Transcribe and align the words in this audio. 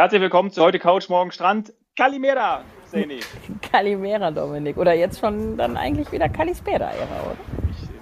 Herzlich 0.00 0.22
willkommen 0.22 0.50
zu 0.50 0.62
heute 0.62 0.78
Couch, 0.78 1.10
morgen 1.10 1.30
Strand. 1.30 1.74
Kalimera, 1.94 2.62
Seni. 2.86 3.20
Kalimera, 3.70 4.30
Dominik. 4.30 4.78
Oder 4.78 4.94
jetzt 4.94 5.20
schon 5.20 5.58
dann 5.58 5.76
eigentlich 5.76 6.10
wieder 6.10 6.26
Kalispera, 6.30 6.88
oder? 6.88 7.36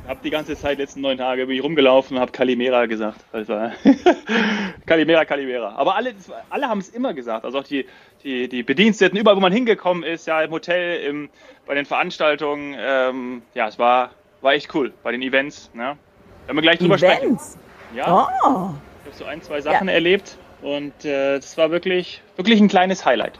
Ich 0.04 0.08
habe 0.08 0.20
die 0.22 0.30
ganze 0.30 0.54
Zeit, 0.54 0.78
letzten 0.78 1.00
neun 1.00 1.18
Tage, 1.18 1.46
bin 1.46 1.56
ich 1.56 1.64
rumgelaufen 1.64 2.16
und 2.16 2.20
habe 2.20 2.30
Kalimera 2.30 2.86
gesagt. 2.86 3.18
Also, 3.32 3.52
Kalimera, 4.86 5.24
Kalimera. 5.24 5.74
Aber 5.74 5.96
alle, 5.96 6.14
alle 6.50 6.68
haben 6.68 6.78
es 6.78 6.88
immer 6.90 7.14
gesagt. 7.14 7.44
Also 7.44 7.58
auch 7.58 7.64
die, 7.64 7.84
die, 8.22 8.48
die 8.48 8.62
Bediensteten, 8.62 9.18
überall, 9.18 9.36
wo 9.36 9.40
man 9.40 9.52
hingekommen 9.52 10.04
ist, 10.04 10.28
ja, 10.28 10.40
im 10.40 10.52
Hotel, 10.52 11.00
im, 11.00 11.30
bei 11.66 11.74
den 11.74 11.84
Veranstaltungen. 11.84 12.76
Ähm, 12.78 13.42
ja, 13.54 13.66
es 13.66 13.76
war, 13.76 14.12
war 14.40 14.52
echt 14.52 14.72
cool 14.72 14.92
bei 15.02 15.10
den 15.10 15.22
Events. 15.22 15.72
Ne? 15.74 15.98
Wenn 16.46 16.54
wir 16.54 16.62
gleich 16.62 16.78
drüber 16.78 16.94
Events? 16.94 17.54
sprechen. 17.54 17.96
Ja. 17.96 18.28
Oh. 18.44 18.70
Ich 19.00 19.06
habe 19.06 19.16
so 19.16 19.24
ein, 19.24 19.42
zwei 19.42 19.60
Sachen 19.60 19.88
ja. 19.88 19.94
erlebt 19.94 20.38
und 20.62 21.04
äh, 21.04 21.36
das 21.36 21.56
war 21.56 21.70
wirklich, 21.70 22.22
wirklich 22.36 22.60
ein 22.60 22.68
kleines 22.68 23.04
Highlight. 23.04 23.38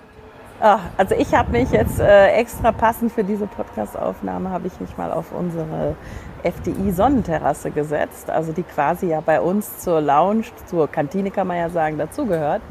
Ach, 0.61 0.81
also 0.97 1.15
ich 1.15 1.35
habe 1.35 1.53
mich 1.53 1.71
jetzt 1.71 2.01
äh, 2.01 2.33
extra 2.33 2.73
passend 2.73 3.13
für 3.13 3.23
diese 3.23 3.47
Podcast-Aufnahme 3.47 4.51
habe 4.51 4.67
ich 4.67 4.81
mich 4.81 4.97
mal 4.97 5.13
auf 5.13 5.31
unsere 5.31 5.95
FDI-Sonnenterrasse 6.43 7.71
gesetzt, 7.71 8.29
also 8.29 8.53
die 8.53 8.65
quasi 8.65 9.07
ja 9.07 9.21
bei 9.21 9.41
uns 9.41 9.79
zur 9.79 10.01
Lounge, 10.01 10.47
zur 10.67 10.89
Kantine 10.89 11.31
kann 11.31 11.47
man 11.47 11.59
ja 11.59 11.71
sagen, 11.71 11.97
dazugehört. 11.97 12.63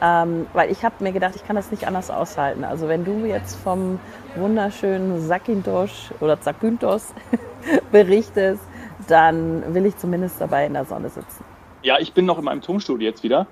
Ähm, 0.00 0.46
weil 0.52 0.70
ich 0.70 0.84
habe 0.84 1.02
mir 1.02 1.12
gedacht, 1.12 1.36
ich 1.36 1.46
kann 1.46 1.56
das 1.56 1.70
nicht 1.70 1.86
anders 1.86 2.10
aushalten. 2.10 2.64
Also 2.64 2.88
wenn 2.88 3.04
du 3.04 3.24
jetzt 3.24 3.56
vom 3.56 3.98
wunderschönen 4.34 5.20
Sakintos 5.20 6.12
oder 6.20 6.40
Zakynthos 6.40 7.14
berichtest, 7.92 8.62
dann 9.08 9.74
will 9.74 9.86
ich 9.86 9.96
zumindest 9.96 10.40
dabei 10.40 10.66
in 10.66 10.74
der 10.74 10.84
Sonne 10.84 11.08
sitzen. 11.08 11.44
Ja, 11.82 11.98
ich 11.98 12.12
bin 12.12 12.26
noch 12.26 12.38
in 12.38 12.44
meinem 12.44 12.62
Tonstudio 12.62 13.08
jetzt 13.08 13.22
wieder. 13.22 13.46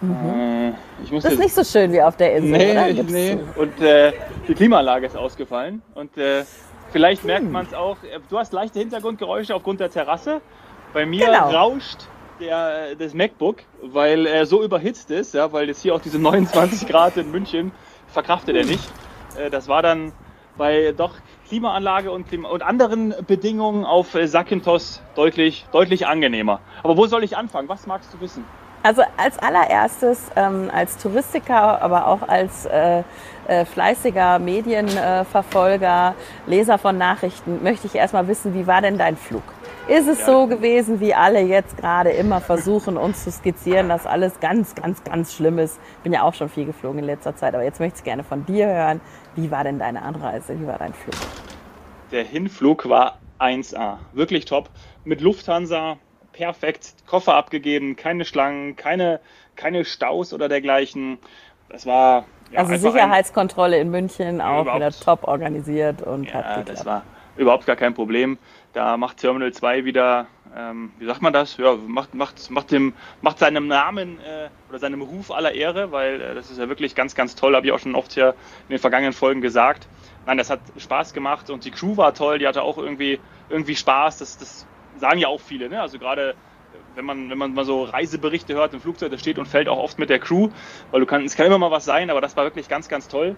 Mhm. 0.00 0.74
Äh, 1.10 1.12
das 1.12 1.24
ist 1.24 1.38
nicht 1.38 1.54
so 1.54 1.64
schön 1.64 1.92
wie 1.92 2.02
auf 2.02 2.16
der 2.16 2.36
Insel, 2.36 2.58
nee, 2.58 3.00
oder? 3.00 3.02
nee. 3.10 3.38
Und 3.56 3.80
äh, 3.80 4.12
die 4.46 4.54
Klimaanlage 4.54 5.06
ist 5.06 5.16
ausgefallen. 5.16 5.82
Und 5.94 6.16
äh, 6.16 6.44
vielleicht 6.92 7.24
merkt 7.24 7.44
hm. 7.44 7.52
man 7.52 7.66
es 7.66 7.74
auch. 7.74 7.96
Äh, 8.02 8.20
du 8.28 8.38
hast 8.38 8.52
leichte 8.52 8.78
Hintergrundgeräusche 8.78 9.54
aufgrund 9.54 9.80
der 9.80 9.90
Terrasse. 9.90 10.40
Bei 10.92 11.04
mir 11.04 11.26
genau. 11.26 11.50
rauscht 11.50 12.06
der, 12.40 12.94
das 12.94 13.14
MacBook, 13.14 13.56
weil 13.82 14.26
er 14.26 14.46
so 14.46 14.62
überhitzt 14.62 15.10
ist, 15.10 15.34
ja, 15.34 15.52
weil 15.52 15.68
jetzt 15.68 15.82
hier 15.82 15.94
auch 15.94 16.00
diese 16.00 16.18
29 16.20 16.86
Grad 16.88 17.16
in 17.16 17.30
München 17.30 17.72
verkraftet 18.06 18.56
er 18.56 18.64
nicht. 18.64 18.88
Äh, 19.36 19.50
das 19.50 19.68
war 19.68 19.82
dann 19.82 20.12
bei 20.56 20.92
doch 20.96 21.14
Klimaanlage 21.48 22.10
und, 22.10 22.28
Klima 22.28 22.48
und 22.50 22.62
anderen 22.62 23.14
Bedingungen 23.26 23.84
auf 23.84 24.14
äh, 24.14 24.26
Sakynthos 24.26 25.02
deutlich, 25.14 25.66
deutlich 25.72 26.06
angenehmer. 26.06 26.60
Aber 26.82 26.96
wo 26.96 27.06
soll 27.06 27.24
ich 27.24 27.36
anfangen? 27.36 27.68
Was 27.68 27.86
magst 27.86 28.12
du 28.12 28.20
wissen? 28.20 28.44
Also 28.82 29.02
als 29.16 29.38
allererstes, 29.38 30.30
ähm, 30.36 30.70
als 30.72 30.96
Touristiker, 30.98 31.82
aber 31.82 32.06
auch 32.06 32.28
als 32.28 32.64
äh, 32.66 33.02
äh, 33.48 33.64
fleißiger 33.64 34.38
Medienverfolger, 34.38 36.14
äh, 36.46 36.50
Leser 36.50 36.78
von 36.78 36.96
Nachrichten, 36.96 37.62
möchte 37.62 37.86
ich 37.88 37.94
erstmal 37.94 38.28
wissen, 38.28 38.54
wie 38.54 38.66
war 38.66 38.80
denn 38.80 38.96
dein 38.96 39.16
Flug? 39.16 39.42
Ist 39.88 40.06
es 40.06 40.20
ja. 40.20 40.26
so 40.26 40.46
gewesen, 40.46 41.00
wie 41.00 41.14
alle 41.14 41.40
jetzt 41.40 41.76
gerade 41.78 42.10
immer 42.10 42.40
versuchen, 42.40 42.96
uns 42.98 43.24
zu 43.24 43.32
skizzieren, 43.32 43.88
dass 43.88 44.06
alles 44.06 44.38
ganz, 44.38 44.74
ganz, 44.74 45.02
ganz 45.02 45.34
schlimm 45.34 45.58
ist? 45.58 45.80
Ich 45.96 46.02
bin 46.02 46.12
ja 46.12 46.22
auch 46.22 46.34
schon 46.34 46.50
viel 46.50 46.66
geflogen 46.66 47.00
in 47.00 47.06
letzter 47.06 47.34
Zeit, 47.34 47.54
aber 47.54 47.64
jetzt 47.64 47.80
möchte 47.80 47.98
ich 47.98 48.04
gerne 48.04 48.22
von 48.22 48.44
dir 48.44 48.66
hören. 48.66 49.00
Wie 49.34 49.50
war 49.50 49.64
denn 49.64 49.78
deine 49.78 50.02
Anreise? 50.02 50.60
Wie 50.60 50.66
war 50.66 50.78
dein 50.78 50.92
Flug? 50.92 51.14
Der 52.12 52.22
Hinflug 52.22 52.88
war 52.88 53.18
1A. 53.40 53.96
Wirklich 54.12 54.44
top. 54.44 54.68
Mit 55.04 55.20
Lufthansa 55.20 55.96
perfekt 56.38 56.94
Koffer 57.06 57.34
abgegeben, 57.34 57.96
keine 57.96 58.24
Schlangen, 58.24 58.76
keine, 58.76 59.20
keine 59.56 59.84
Staus 59.84 60.32
oder 60.32 60.48
dergleichen. 60.48 61.18
Das 61.68 61.84
war. 61.84 62.26
Ja, 62.52 62.60
also 62.60 62.76
Sicherheitskontrolle 62.76 63.78
in 63.78 63.90
München 63.90 64.40
auch 64.40 64.74
wieder 64.74 64.90
top 64.90 65.24
organisiert 65.24 66.00
und 66.00 66.24
ja, 66.24 66.34
hat 66.34 66.46
geklappt. 66.46 66.68
Das 66.68 66.86
war 66.86 67.02
überhaupt 67.36 67.66
gar 67.66 67.76
kein 67.76 67.92
Problem. 67.92 68.38
Da 68.72 68.96
macht 68.96 69.18
Terminal 69.18 69.52
2 69.52 69.84
wieder, 69.84 70.28
ähm, 70.56 70.92
wie 70.98 71.06
sagt 71.06 71.20
man 71.20 71.32
das? 71.32 71.56
Ja, 71.58 71.74
macht, 71.74 72.14
macht, 72.14 72.50
macht, 72.50 72.70
dem, 72.70 72.94
macht 73.20 73.40
seinem 73.40 73.66
Namen 73.66 74.18
äh, 74.20 74.48
oder 74.70 74.78
seinem 74.78 75.02
Ruf 75.02 75.30
aller 75.30 75.52
Ehre, 75.52 75.92
weil 75.92 76.20
äh, 76.20 76.34
das 76.34 76.50
ist 76.50 76.58
ja 76.58 76.68
wirklich 76.68 76.94
ganz, 76.94 77.14
ganz 77.14 77.34
toll, 77.34 77.54
habe 77.54 77.66
ich 77.66 77.72
auch 77.72 77.80
schon 77.80 77.94
oft 77.94 78.12
hier 78.12 78.30
in 78.68 78.74
den 78.74 78.78
vergangenen 78.78 79.12
Folgen 79.12 79.40
gesagt. 79.40 79.88
Nein, 80.24 80.38
das 80.38 80.48
hat 80.48 80.60
Spaß 80.78 81.12
gemacht 81.12 81.50
und 81.50 81.64
die 81.64 81.70
Crew 81.70 81.96
war 81.96 82.14
toll, 82.14 82.38
die 82.38 82.46
hatte 82.46 82.62
auch 82.62 82.78
irgendwie, 82.78 83.18
irgendwie 83.50 83.76
Spaß. 83.76 84.18
Das, 84.18 84.38
das 84.38 84.66
sagen 84.98 85.18
ja 85.18 85.28
auch 85.28 85.40
viele, 85.40 85.68
ne? 85.68 85.80
Also 85.80 85.98
gerade 85.98 86.34
wenn 86.94 87.04
man, 87.04 87.30
wenn 87.30 87.38
man 87.38 87.54
mal 87.54 87.64
so 87.64 87.84
Reiseberichte 87.84 88.54
hört 88.54 88.74
im 88.74 88.80
Flugzeug, 88.80 89.10
das 89.12 89.20
steht 89.20 89.38
und 89.38 89.46
fällt 89.46 89.68
auch 89.68 89.78
oft 89.78 89.98
mit 89.98 90.10
der 90.10 90.18
Crew, 90.18 90.48
weil 90.90 91.00
du 91.00 91.06
kann, 91.06 91.24
es 91.24 91.36
kann 91.36 91.46
immer 91.46 91.58
mal 91.58 91.70
was 91.70 91.84
sein, 91.84 92.10
aber 92.10 92.20
das 92.20 92.36
war 92.36 92.44
wirklich 92.44 92.68
ganz, 92.68 92.88
ganz 92.88 93.08
toll. 93.08 93.36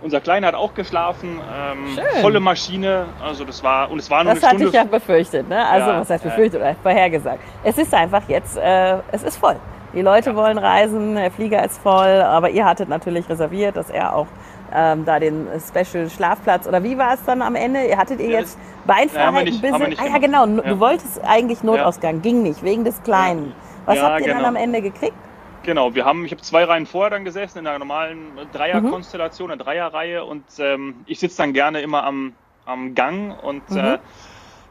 Unser 0.00 0.20
Kleiner 0.20 0.48
hat 0.48 0.54
auch 0.54 0.74
geschlafen, 0.74 1.38
ähm, 1.54 1.98
volle 2.20 2.40
Maschine, 2.40 3.06
also 3.22 3.44
das 3.44 3.62
war, 3.62 3.90
und 3.90 4.00
es 4.00 4.10
war 4.10 4.24
nur 4.24 4.34
das 4.34 4.42
eine 4.42 4.58
Stunde. 4.58 4.72
Das 4.72 4.80
hatte 4.80 4.88
ich 4.88 4.92
ja 4.92 4.98
befürchtet, 4.98 5.48
ne? 5.48 5.64
Also 5.64 5.90
ja, 5.90 6.00
was 6.00 6.10
heißt 6.10 6.24
befürchtet 6.24 6.60
ja. 6.60 6.70
oder 6.70 6.76
vorhergesagt. 6.82 7.40
Es 7.62 7.78
ist 7.78 7.94
einfach 7.94 8.28
jetzt, 8.28 8.56
äh, 8.56 8.98
es 9.12 9.22
ist 9.22 9.36
voll. 9.36 9.56
Die 9.94 10.00
Leute 10.02 10.30
ja. 10.30 10.36
wollen 10.36 10.58
reisen, 10.58 11.14
der 11.14 11.30
Flieger 11.30 11.64
ist 11.64 11.80
voll, 11.80 12.20
aber 12.22 12.50
ihr 12.50 12.64
hattet 12.64 12.88
natürlich 12.88 13.28
reserviert, 13.28 13.76
dass 13.76 13.90
er 13.90 14.16
auch 14.16 14.26
ähm, 14.74 15.04
da 15.04 15.18
den 15.18 15.46
Special 15.60 16.08
Schlafplatz 16.10 16.66
oder 16.66 16.82
wie 16.82 16.98
war 16.98 17.14
es 17.14 17.24
dann 17.24 17.42
am 17.42 17.54
Ende? 17.54 17.96
Hattet 17.96 18.20
ihr 18.20 18.30
jetzt 18.30 18.58
Beinfreiheit 18.86 19.46
ein 19.46 19.60
bisschen? 19.60 19.98
Ah 19.98 20.06
ja, 20.06 20.18
genau. 20.18 20.46
Ja. 20.46 20.62
Du 20.62 20.80
wolltest 20.80 21.20
eigentlich 21.24 21.62
Notausgang, 21.62 22.16
ja. 22.16 22.20
ging 22.20 22.42
nicht 22.42 22.62
wegen 22.62 22.84
des 22.84 23.02
Kleinen. 23.02 23.54
Was 23.86 24.00
habt 24.00 24.20
ihr 24.20 24.26
genau. 24.26 24.38
dann 24.38 24.44
am 24.46 24.56
Ende 24.56 24.80
gekriegt? 24.80 25.14
Genau, 25.64 25.94
wir 25.94 26.04
haben, 26.04 26.24
ich 26.24 26.32
habe 26.32 26.42
zwei 26.42 26.64
Reihen 26.64 26.86
vorher 26.86 27.10
dann 27.10 27.24
gesessen 27.24 27.58
in 27.58 27.66
einer 27.66 27.78
normalen 27.78 28.32
Dreierkonstellation, 28.52 29.46
mhm. 29.46 29.52
eine 29.52 29.62
Dreierreihe 29.62 30.24
und 30.24 30.44
ähm, 30.58 30.96
ich 31.06 31.20
sitze 31.20 31.36
dann 31.38 31.52
gerne 31.52 31.80
immer 31.82 32.04
am, 32.04 32.34
am 32.64 32.94
Gang 32.94 33.40
und 33.42 33.70
mhm. 33.70 33.78
äh, 33.78 33.98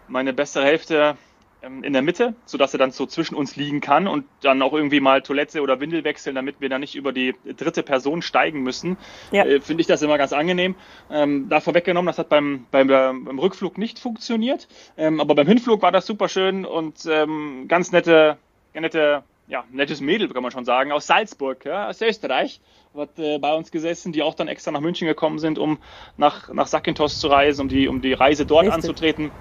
meine 0.10 0.34
beste 0.34 0.62
Hälfte 0.62 1.16
in 1.62 1.94
der 1.94 2.02
Mitte, 2.02 2.34
sodass 2.46 2.74
er 2.74 2.80
dann 2.80 2.92
so 2.92 3.06
zwischen 3.06 3.36
uns 3.36 3.56
liegen 3.56 3.82
kann 3.82 4.08
und 4.08 4.26
dann 4.42 4.62
auch 4.62 4.74
irgendwie 4.74 5.00
mal 5.00 5.22
Toilette 5.22 5.62
oder 5.62 5.80
Windel 5.80 6.04
wechseln, 6.04 6.36
damit 6.36 6.60
wir 6.60 6.70
dann 6.70 6.82
nicht 6.82 6.96
über 6.96 7.12
die 7.12 7.36
dritte 7.58 7.84
Person 7.84 8.22
steigen 8.22 8.64
müssen. 8.64 8.98
Ja. 9.32 9.46
Äh, 9.46 9.62
Finde 9.62 9.82
ich 9.82 9.88
das 9.88 10.02
immer 10.02 10.18
ganz 10.18 10.34
angenehm. 10.34 10.76
Ähm, 11.12 11.50
da 11.50 11.60
vorweggenommen, 11.60 12.08
das 12.08 12.18
hat 12.18 12.30
beim, 12.30 12.66
beim, 12.72 12.88
beim 12.88 13.40
Rückflug 13.40 13.78
nicht 13.78 14.00
funktioniert, 14.00 14.68
ähm, 14.98 15.20
aber 15.22 15.36
beim 15.36 15.48
Hinflug 15.48 15.82
war 15.82 15.92
das 15.92 16.06
super 16.06 16.30
schön 16.30 16.66
und 16.66 17.06
ähm, 17.08 17.66
ganz 17.68 17.92
nette, 17.92 18.38
nette 18.74 19.24
ja, 19.52 19.66
nettes 19.70 20.00
Mädel, 20.00 20.30
kann 20.30 20.42
man 20.42 20.52
schon 20.52 20.64
sagen, 20.64 20.94
aus 20.94 21.08
Salzburg, 21.08 21.66
ja, 21.66 21.90
aus 21.90 22.02
Österreich, 22.02 22.62
hat 22.96 23.20
äh, 23.20 23.38
bei 23.38 23.54
uns 23.54 23.70
gesessen, 23.70 24.14
die 24.14 24.24
auch 24.24 24.34
dann 24.34 24.48
extra 24.48 24.72
nach 24.72 24.80
München 24.80 25.08
gekommen 25.08 25.40
sind, 25.40 25.60
um 25.60 25.78
nach, 26.16 26.52
nach 26.54 26.68
Sakintos 26.68 27.20
zu 27.20 27.28
reisen, 27.28 27.64
um 27.64 27.68
die, 27.68 27.90
um 27.90 28.02
die 28.02 28.14
Reise 28.14 28.46
dort 28.46 28.64
Richtig. 28.64 28.76
anzutreten. 28.76 29.32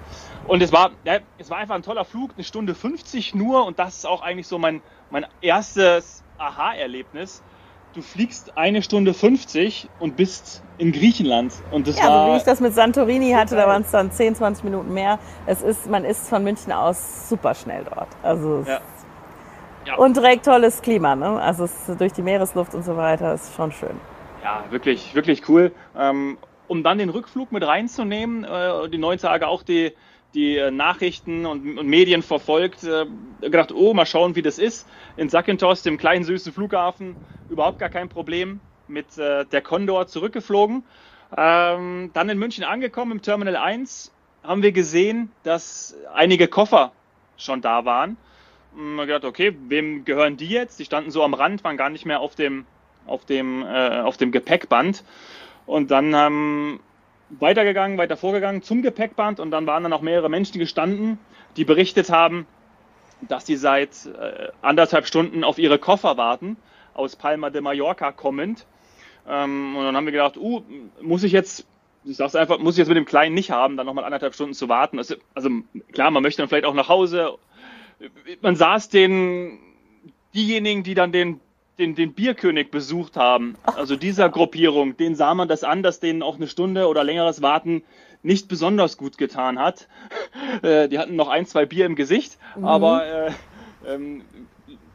Und 0.47 0.61
es 0.61 0.73
war, 0.73 0.91
ja, 1.05 1.19
es 1.37 1.49
war 1.49 1.59
einfach 1.59 1.75
ein 1.75 1.81
toller 1.81 2.03
Flug, 2.03 2.31
eine 2.35 2.43
Stunde 2.43 2.75
50 2.75 3.35
nur 3.35 3.65
und 3.65 3.79
das 3.79 3.99
ist 3.99 4.05
auch 4.05 4.21
eigentlich 4.21 4.47
so 4.47 4.57
mein, 4.57 4.81
mein 5.11 5.25
erstes 5.41 6.25
Aha-Erlebnis. 6.37 7.41
Du 7.93 8.01
fliegst 8.01 8.57
eine 8.57 8.81
Stunde 8.81 9.13
50 9.13 9.87
und 9.99 10.17
bist 10.17 10.61
in 10.77 10.91
Griechenland. 10.91 11.53
Und 11.71 11.87
das 11.87 11.97
ja, 11.97 12.07
war 12.07 12.25
so 12.25 12.33
wie 12.33 12.37
ich 12.37 12.43
das 12.43 12.59
mit 12.59 12.73
Santorini 12.73 13.31
hatte, 13.31 13.55
da 13.55 13.65
waren 13.67 13.83
es 13.83 13.91
dann 13.91 14.11
10, 14.11 14.35
20 14.35 14.63
Minuten 14.65 14.93
mehr. 14.93 15.19
Es 15.45 15.61
ist, 15.61 15.89
man 15.89 16.03
ist 16.03 16.27
von 16.27 16.43
München 16.43 16.73
aus 16.73 17.29
super 17.29 17.53
schnell 17.53 17.85
dort. 17.85 18.09
Also 18.23 18.63
ja. 18.67 18.81
Ja. 19.85 19.95
Und 19.95 20.15
direkt 20.15 20.45
tolles 20.45 20.81
Klima, 20.81 21.15
ne? 21.15 21.41
Also 21.41 21.67
durch 21.97 22.13
die 22.13 22.21
Meeresluft 22.21 22.75
und 22.75 22.83
so 22.83 22.97
weiter 22.97 23.33
ist 23.33 23.55
schon 23.55 23.71
schön. 23.71 23.99
Ja, 24.43 24.63
wirklich, 24.69 25.15
wirklich 25.15 25.47
cool. 25.49 25.71
Ähm, 25.97 26.37
um 26.67 26.83
dann 26.83 26.97
den 26.97 27.09
Rückflug 27.09 27.51
mit 27.51 27.65
reinzunehmen, 27.65 28.43
äh, 28.43 28.89
die 28.89 28.97
neun 28.97 29.17
Tage 29.17 29.47
auch 29.47 29.63
die, 29.63 29.93
die 30.33 30.57
äh, 30.57 30.71
Nachrichten 30.71 31.45
und, 31.45 31.77
und, 31.77 31.87
Medien 31.87 32.21
verfolgt, 32.21 32.83
äh, 32.83 33.05
gedacht, 33.41 33.71
oh, 33.71 33.93
mal 33.93 34.05
schauen, 34.05 34.35
wie 34.35 34.41
das 34.41 34.57
ist. 34.57 34.87
In 35.17 35.29
Zakynthos, 35.29 35.83
dem 35.83 35.97
kleinen 35.97 36.23
süßen 36.23 36.53
Flughafen, 36.53 37.15
überhaupt 37.49 37.79
gar 37.79 37.89
kein 37.89 38.09
Problem. 38.09 38.59
Mit 38.87 39.17
äh, 39.17 39.45
der 39.45 39.61
Condor 39.61 40.07
zurückgeflogen. 40.07 40.83
Ähm, 41.35 42.11
dann 42.13 42.29
in 42.29 42.37
München 42.37 42.63
angekommen, 42.63 43.13
im 43.13 43.21
Terminal 43.21 43.55
1, 43.55 44.11
haben 44.43 44.63
wir 44.63 44.71
gesehen, 44.71 45.31
dass 45.43 45.95
einige 46.13 46.47
Koffer 46.47 46.91
schon 47.37 47.61
da 47.61 47.85
waren. 47.85 48.17
Und 48.75 48.95
man 48.95 49.07
gedacht, 49.07 49.25
okay, 49.25 49.55
wem 49.67 50.05
gehören 50.05 50.37
die 50.37 50.47
jetzt? 50.47 50.79
Die 50.79 50.85
standen 50.85 51.11
so 51.11 51.23
am 51.23 51.33
Rand, 51.33 51.63
waren 51.63 51.77
gar 51.77 51.89
nicht 51.89 52.05
mehr 52.05 52.19
auf 52.21 52.35
dem, 52.35 52.65
auf 53.05 53.25
dem, 53.25 53.63
äh, 53.63 53.99
auf 54.01 54.17
dem 54.17 54.31
Gepäckband. 54.31 55.03
Und 55.65 55.91
dann 55.91 56.15
haben 56.15 56.79
weitergegangen, 57.39 57.97
weiter 57.97 58.17
vorgegangen 58.17 58.61
zum 58.61 58.81
Gepäckband 58.81 59.39
und 59.39 59.51
dann 59.51 59.67
waren 59.67 59.83
dann 59.83 59.93
auch 59.93 60.01
mehrere 60.01 60.29
Menschen 60.29 60.59
gestanden, 60.59 61.17
die 61.55 61.65
berichtet 61.65 62.09
haben, 62.09 62.45
dass 63.21 63.45
sie 63.45 63.55
seit 63.55 64.05
äh, 64.05 64.49
anderthalb 64.61 65.05
Stunden 65.05 65.43
auf 65.43 65.57
ihre 65.57 65.79
Koffer 65.79 66.17
warten, 66.17 66.57
aus 66.93 67.15
Palma 67.15 67.49
de 67.49 67.61
Mallorca 67.61 68.11
kommend. 68.11 68.65
Ähm, 69.27 69.75
und 69.75 69.83
dann 69.83 69.95
haben 69.95 70.05
wir 70.05 70.11
gedacht, 70.11 70.37
uh, 70.37 70.63
muss 71.01 71.23
ich 71.23 71.31
jetzt, 71.31 71.67
ich 72.03 72.17
sag's 72.17 72.35
einfach, 72.35 72.57
muss 72.59 72.75
ich 72.75 72.79
jetzt 72.79 72.87
mit 72.87 72.97
dem 72.97 73.05
Kleinen 73.05 73.35
nicht 73.35 73.51
haben, 73.51 73.77
dann 73.77 73.85
nochmal 73.85 74.05
anderthalb 74.05 74.33
Stunden 74.33 74.53
zu 74.53 74.69
warten. 74.69 74.97
Also, 74.97 75.15
also 75.35 75.49
klar, 75.91 76.11
man 76.11 76.23
möchte 76.23 76.41
dann 76.41 76.49
vielleicht 76.49 76.65
auch 76.65 76.73
nach 76.73 76.89
Hause. 76.89 77.37
Man 78.41 78.55
saß 78.55 78.89
den, 78.89 79.59
diejenigen, 80.33 80.83
die 80.83 80.93
dann 80.93 81.11
den 81.11 81.39
den, 81.81 81.95
den 81.95 82.13
Bierkönig 82.13 82.69
besucht 82.69 83.17
haben, 83.17 83.55
also 83.63 83.95
dieser 83.95 84.29
Gruppierung, 84.29 84.97
den 84.97 85.15
sah 85.15 85.33
man 85.33 85.47
das 85.47 85.63
an, 85.63 85.83
dass 85.83 85.99
denen 85.99 86.21
auch 86.21 86.35
eine 86.35 86.47
Stunde 86.47 86.87
oder 86.87 87.03
längeres 87.03 87.41
Warten 87.41 87.83
nicht 88.23 88.47
besonders 88.47 88.97
gut 88.97 89.17
getan 89.17 89.59
hat. 89.59 89.87
Äh, 90.63 90.89
die 90.89 90.99
hatten 90.99 91.15
noch 91.15 91.29
ein, 91.29 91.45
zwei 91.45 91.65
Bier 91.65 91.85
im 91.85 91.95
Gesicht, 91.95 92.37
mhm. 92.55 92.65
aber 92.65 93.05
äh, 93.05 93.31
ähm, 93.87 94.23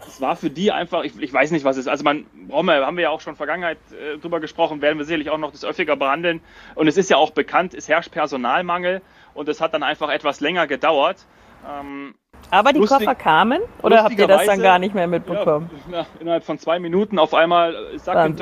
es 0.06 0.20
war 0.20 0.36
für 0.36 0.50
die 0.50 0.70
einfach, 0.70 1.02
ich, 1.02 1.18
ich, 1.18 1.32
weiß 1.32 1.50
nicht, 1.50 1.64
was 1.64 1.76
es 1.76 1.86
ist. 1.86 1.88
Also 1.88 2.04
man, 2.04 2.26
wir, 2.34 2.86
haben 2.86 2.96
wir 2.96 3.02
ja 3.02 3.10
auch 3.10 3.20
schon 3.20 3.32
in 3.32 3.36
Vergangenheit 3.36 3.78
äh, 3.92 4.18
drüber 4.18 4.38
gesprochen, 4.38 4.82
werden 4.82 4.98
wir 4.98 5.04
sicherlich 5.04 5.30
auch 5.30 5.38
noch 5.38 5.52
das 5.52 5.64
öfter 5.64 5.96
behandeln. 5.96 6.40
Und 6.74 6.88
es 6.88 6.96
ist 6.96 7.10
ja 7.10 7.16
auch 7.16 7.30
bekannt, 7.30 7.74
es 7.74 7.88
herrscht 7.88 8.12
Personalmangel 8.12 9.02
und 9.34 9.48
es 9.48 9.60
hat 9.60 9.72
dann 9.74 9.82
einfach 9.82 10.10
etwas 10.10 10.40
länger 10.40 10.66
gedauert. 10.66 11.26
Ähm, 11.68 12.14
aber 12.50 12.72
die 12.72 12.80
Lustig, 12.80 12.98
Koffer 12.98 13.14
kamen 13.14 13.60
oder 13.82 14.04
habt 14.04 14.18
ihr 14.18 14.26
das 14.26 14.46
dann 14.46 14.60
gar 14.60 14.78
nicht 14.78 14.94
mehr 14.94 15.06
mitbekommen? 15.06 15.70
Ja, 15.90 16.06
innerhalb 16.20 16.44
von 16.44 16.58
zwei 16.58 16.78
Minuten 16.78 17.18
auf 17.18 17.34
einmal 17.34 17.74
Sack 17.96 18.34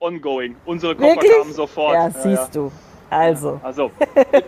ongoing. 0.00 0.56
Unsere 0.64 0.96
Koffer 0.96 1.08
Wirklich? 1.08 1.32
kamen 1.32 1.52
sofort. 1.52 1.94
Ja, 1.94 2.10
siehst 2.10 2.56
du. 2.56 2.72
Also. 3.10 3.60
Also, 3.64 3.90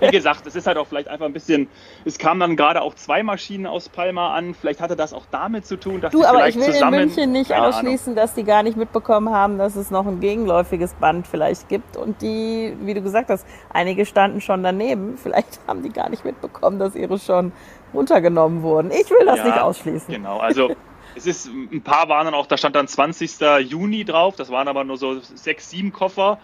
wie 0.00 0.10
gesagt, 0.12 0.46
es 0.46 0.54
ist 0.54 0.68
halt 0.68 0.78
auch 0.78 0.86
vielleicht 0.86 1.08
einfach 1.08 1.26
ein 1.26 1.32
bisschen, 1.32 1.68
es 2.04 2.16
kamen 2.16 2.38
dann 2.38 2.56
gerade 2.56 2.80
auch 2.80 2.94
zwei 2.94 3.24
Maschinen 3.24 3.66
aus 3.66 3.88
Palma 3.88 4.36
an. 4.36 4.54
Vielleicht 4.54 4.80
hatte 4.80 4.94
das 4.94 5.12
auch 5.12 5.24
damit 5.32 5.66
zu 5.66 5.76
tun, 5.76 6.00
dass 6.00 6.12
du, 6.12 6.24
aber 6.24 6.48
ich 6.48 6.54
will 6.54 6.72
zusammen, 6.72 6.94
in 6.94 7.00
München 7.06 7.32
nicht 7.32 7.52
ausschließen, 7.52 8.12
Ahnung. 8.12 8.22
dass 8.22 8.34
die 8.34 8.44
gar 8.44 8.62
nicht 8.62 8.76
mitbekommen 8.76 9.34
haben, 9.34 9.58
dass 9.58 9.74
es 9.74 9.90
noch 9.90 10.06
ein 10.06 10.20
gegenläufiges 10.20 10.94
Band 10.94 11.26
vielleicht 11.26 11.68
gibt 11.68 11.96
und 11.96 12.22
die, 12.22 12.76
wie 12.82 12.94
du 12.94 13.02
gesagt 13.02 13.30
hast, 13.30 13.44
einige 13.70 14.06
standen 14.06 14.40
schon 14.40 14.62
daneben. 14.62 15.18
Vielleicht 15.20 15.58
haben 15.66 15.82
die 15.82 15.90
gar 15.90 16.08
nicht 16.08 16.24
mitbekommen, 16.24 16.78
dass 16.78 16.94
ihre 16.94 17.18
schon 17.18 17.50
runtergenommen 17.94 18.62
wurden. 18.62 18.90
Ich 18.90 19.10
will 19.10 19.24
das 19.26 19.38
ja, 19.38 19.44
nicht 19.44 19.58
ausschließen. 19.58 20.14
Genau, 20.14 20.38
also 20.38 20.74
es 21.16 21.26
ist, 21.26 21.46
ein 21.46 21.82
paar 21.82 22.08
waren 22.08 22.26
dann 22.26 22.34
auch, 22.34 22.46
da 22.46 22.56
stand 22.56 22.76
dann 22.76 22.88
20. 22.88 23.40
Juni 23.68 24.04
drauf, 24.04 24.36
das 24.36 24.50
waren 24.50 24.68
aber 24.68 24.84
nur 24.84 24.96
so 24.96 25.20
sechs, 25.20 25.70
sieben 25.70 25.92
Koffer 25.92 26.38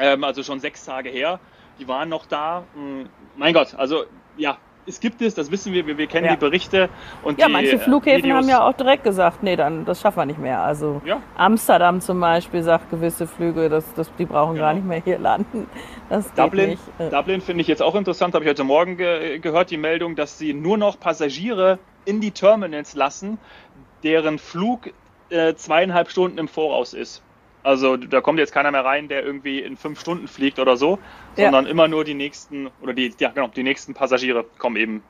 ähm, 0.00 0.24
also 0.24 0.42
schon 0.42 0.60
sechs 0.60 0.84
Tage 0.84 1.10
her. 1.10 1.38
Die 1.78 1.86
waren 1.86 2.08
noch 2.08 2.26
da. 2.26 2.64
Hm, 2.74 3.08
mein 3.36 3.54
Gott, 3.54 3.74
also 3.74 4.04
ja, 4.36 4.58
es 4.86 5.00
gibt 5.00 5.20
es, 5.22 5.34
das 5.34 5.50
wissen 5.50 5.72
wir, 5.72 5.86
wir, 5.86 5.98
wir 5.98 6.06
kennen 6.06 6.26
ja. 6.26 6.32
die 6.32 6.38
Berichte. 6.38 6.88
Und 7.22 7.38
ja, 7.38 7.46
die, 7.46 7.52
manche 7.52 7.78
Flughäfen 7.78 8.24
Videos. 8.24 8.38
haben 8.38 8.48
ja 8.48 8.66
auch 8.66 8.72
direkt 8.72 9.04
gesagt, 9.04 9.42
nee, 9.42 9.56
dann 9.56 9.84
das 9.84 10.00
schaffen 10.00 10.18
wir 10.18 10.26
nicht 10.26 10.38
mehr. 10.38 10.60
Also 10.60 11.00
ja. 11.04 11.20
Amsterdam 11.36 12.00
zum 12.00 12.20
Beispiel 12.20 12.62
sagt 12.62 12.90
gewisse 12.90 13.26
Flüge, 13.26 13.68
das, 13.68 13.92
das, 13.94 14.10
die 14.18 14.24
brauchen 14.24 14.54
genau. 14.54 14.66
gar 14.66 14.74
nicht 14.74 14.86
mehr 14.86 15.02
hier 15.02 15.18
landen. 15.18 15.68
Das 16.08 16.32
Dublin, 16.34 16.78
Dublin 17.10 17.40
finde 17.40 17.60
ich 17.62 17.68
jetzt 17.68 17.82
auch 17.82 17.94
interessant, 17.94 18.34
habe 18.34 18.44
ich 18.44 18.50
heute 18.50 18.64
Morgen 18.64 18.96
ge 18.96 19.38
gehört, 19.38 19.70
die 19.70 19.76
Meldung, 19.76 20.16
dass 20.16 20.38
sie 20.38 20.54
nur 20.54 20.76
noch 20.76 20.98
Passagiere 20.98 21.78
in 22.04 22.20
die 22.20 22.32
Terminals 22.32 22.94
lassen, 22.94 23.38
deren 24.02 24.38
Flug 24.38 24.90
äh, 25.28 25.54
zweieinhalb 25.54 26.10
Stunden 26.10 26.38
im 26.38 26.48
Voraus 26.48 26.94
ist. 26.94 27.22
Also 27.62 27.96
da 27.96 28.20
kommt 28.20 28.38
jetzt 28.38 28.52
keiner 28.52 28.70
mehr 28.70 28.84
rein, 28.84 29.08
der 29.08 29.24
irgendwie 29.24 29.60
in 29.60 29.76
fünf 29.76 30.00
Stunden 30.00 30.28
fliegt 30.28 30.58
oder 30.58 30.76
so, 30.76 30.98
sondern 31.36 31.66
ja. 31.66 31.70
immer 31.70 31.88
nur 31.88 32.04
die 32.04 32.14
nächsten 32.14 32.70
oder 32.80 32.94
die, 32.94 33.14
ja 33.20 33.30
genau, 33.30 33.48
die 33.48 33.62
nächsten 33.62 33.94
Passagiere 33.94 34.44
kommen 34.58 34.76
eben 34.76 35.02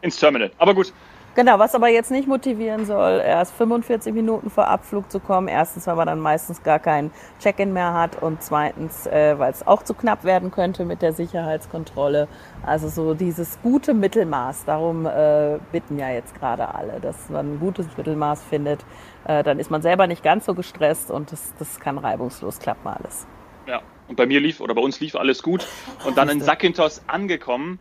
ins 0.00 0.16
Terminal. 0.18 0.50
Aber 0.58 0.74
gut, 0.74 0.92
Genau, 1.34 1.58
was 1.58 1.74
aber 1.74 1.88
jetzt 1.88 2.10
nicht 2.10 2.28
motivieren 2.28 2.84
soll, 2.84 3.22
erst 3.24 3.54
45 3.54 4.12
Minuten 4.12 4.50
vor 4.50 4.68
Abflug 4.68 5.10
zu 5.10 5.18
kommen. 5.18 5.48
Erstens, 5.48 5.86
weil 5.86 5.96
man 5.96 6.06
dann 6.06 6.20
meistens 6.20 6.62
gar 6.62 6.78
keinen 6.78 7.10
Check-in 7.40 7.72
mehr 7.72 7.94
hat 7.94 8.22
und 8.22 8.42
zweitens, 8.42 9.06
äh, 9.06 9.38
weil 9.38 9.50
es 9.50 9.66
auch 9.66 9.82
zu 9.82 9.94
knapp 9.94 10.24
werden 10.24 10.50
könnte 10.50 10.84
mit 10.84 11.00
der 11.00 11.14
Sicherheitskontrolle. 11.14 12.28
Also 12.66 12.88
so 12.88 13.14
dieses 13.14 13.58
gute 13.62 13.94
Mittelmaß. 13.94 14.66
Darum 14.66 15.06
äh, 15.06 15.58
bitten 15.72 15.98
ja 15.98 16.10
jetzt 16.10 16.38
gerade 16.38 16.74
alle, 16.74 17.00
dass 17.00 17.30
man 17.30 17.54
ein 17.54 17.60
gutes 17.60 17.86
Mittelmaß 17.96 18.42
findet. 18.42 18.84
Äh, 19.24 19.42
dann 19.42 19.58
ist 19.58 19.70
man 19.70 19.80
selber 19.80 20.06
nicht 20.06 20.22
ganz 20.22 20.44
so 20.44 20.52
gestresst 20.52 21.10
und 21.10 21.32
das, 21.32 21.54
das 21.58 21.80
kann 21.80 21.96
reibungslos 21.96 22.58
klappen 22.58 22.88
alles. 22.88 23.26
Ja, 23.66 23.80
und 24.06 24.16
bei 24.16 24.26
mir 24.26 24.40
lief 24.40 24.60
oder 24.60 24.74
bei 24.74 24.82
uns 24.82 25.00
lief 25.00 25.16
alles 25.16 25.42
gut. 25.42 25.66
Und 26.04 26.18
dann 26.18 26.28
in 26.28 26.42
Sakintos 26.42 27.02
angekommen. 27.06 27.78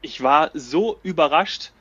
Ich 0.00 0.22
war 0.22 0.52
so 0.54 1.00
überrascht 1.02 1.72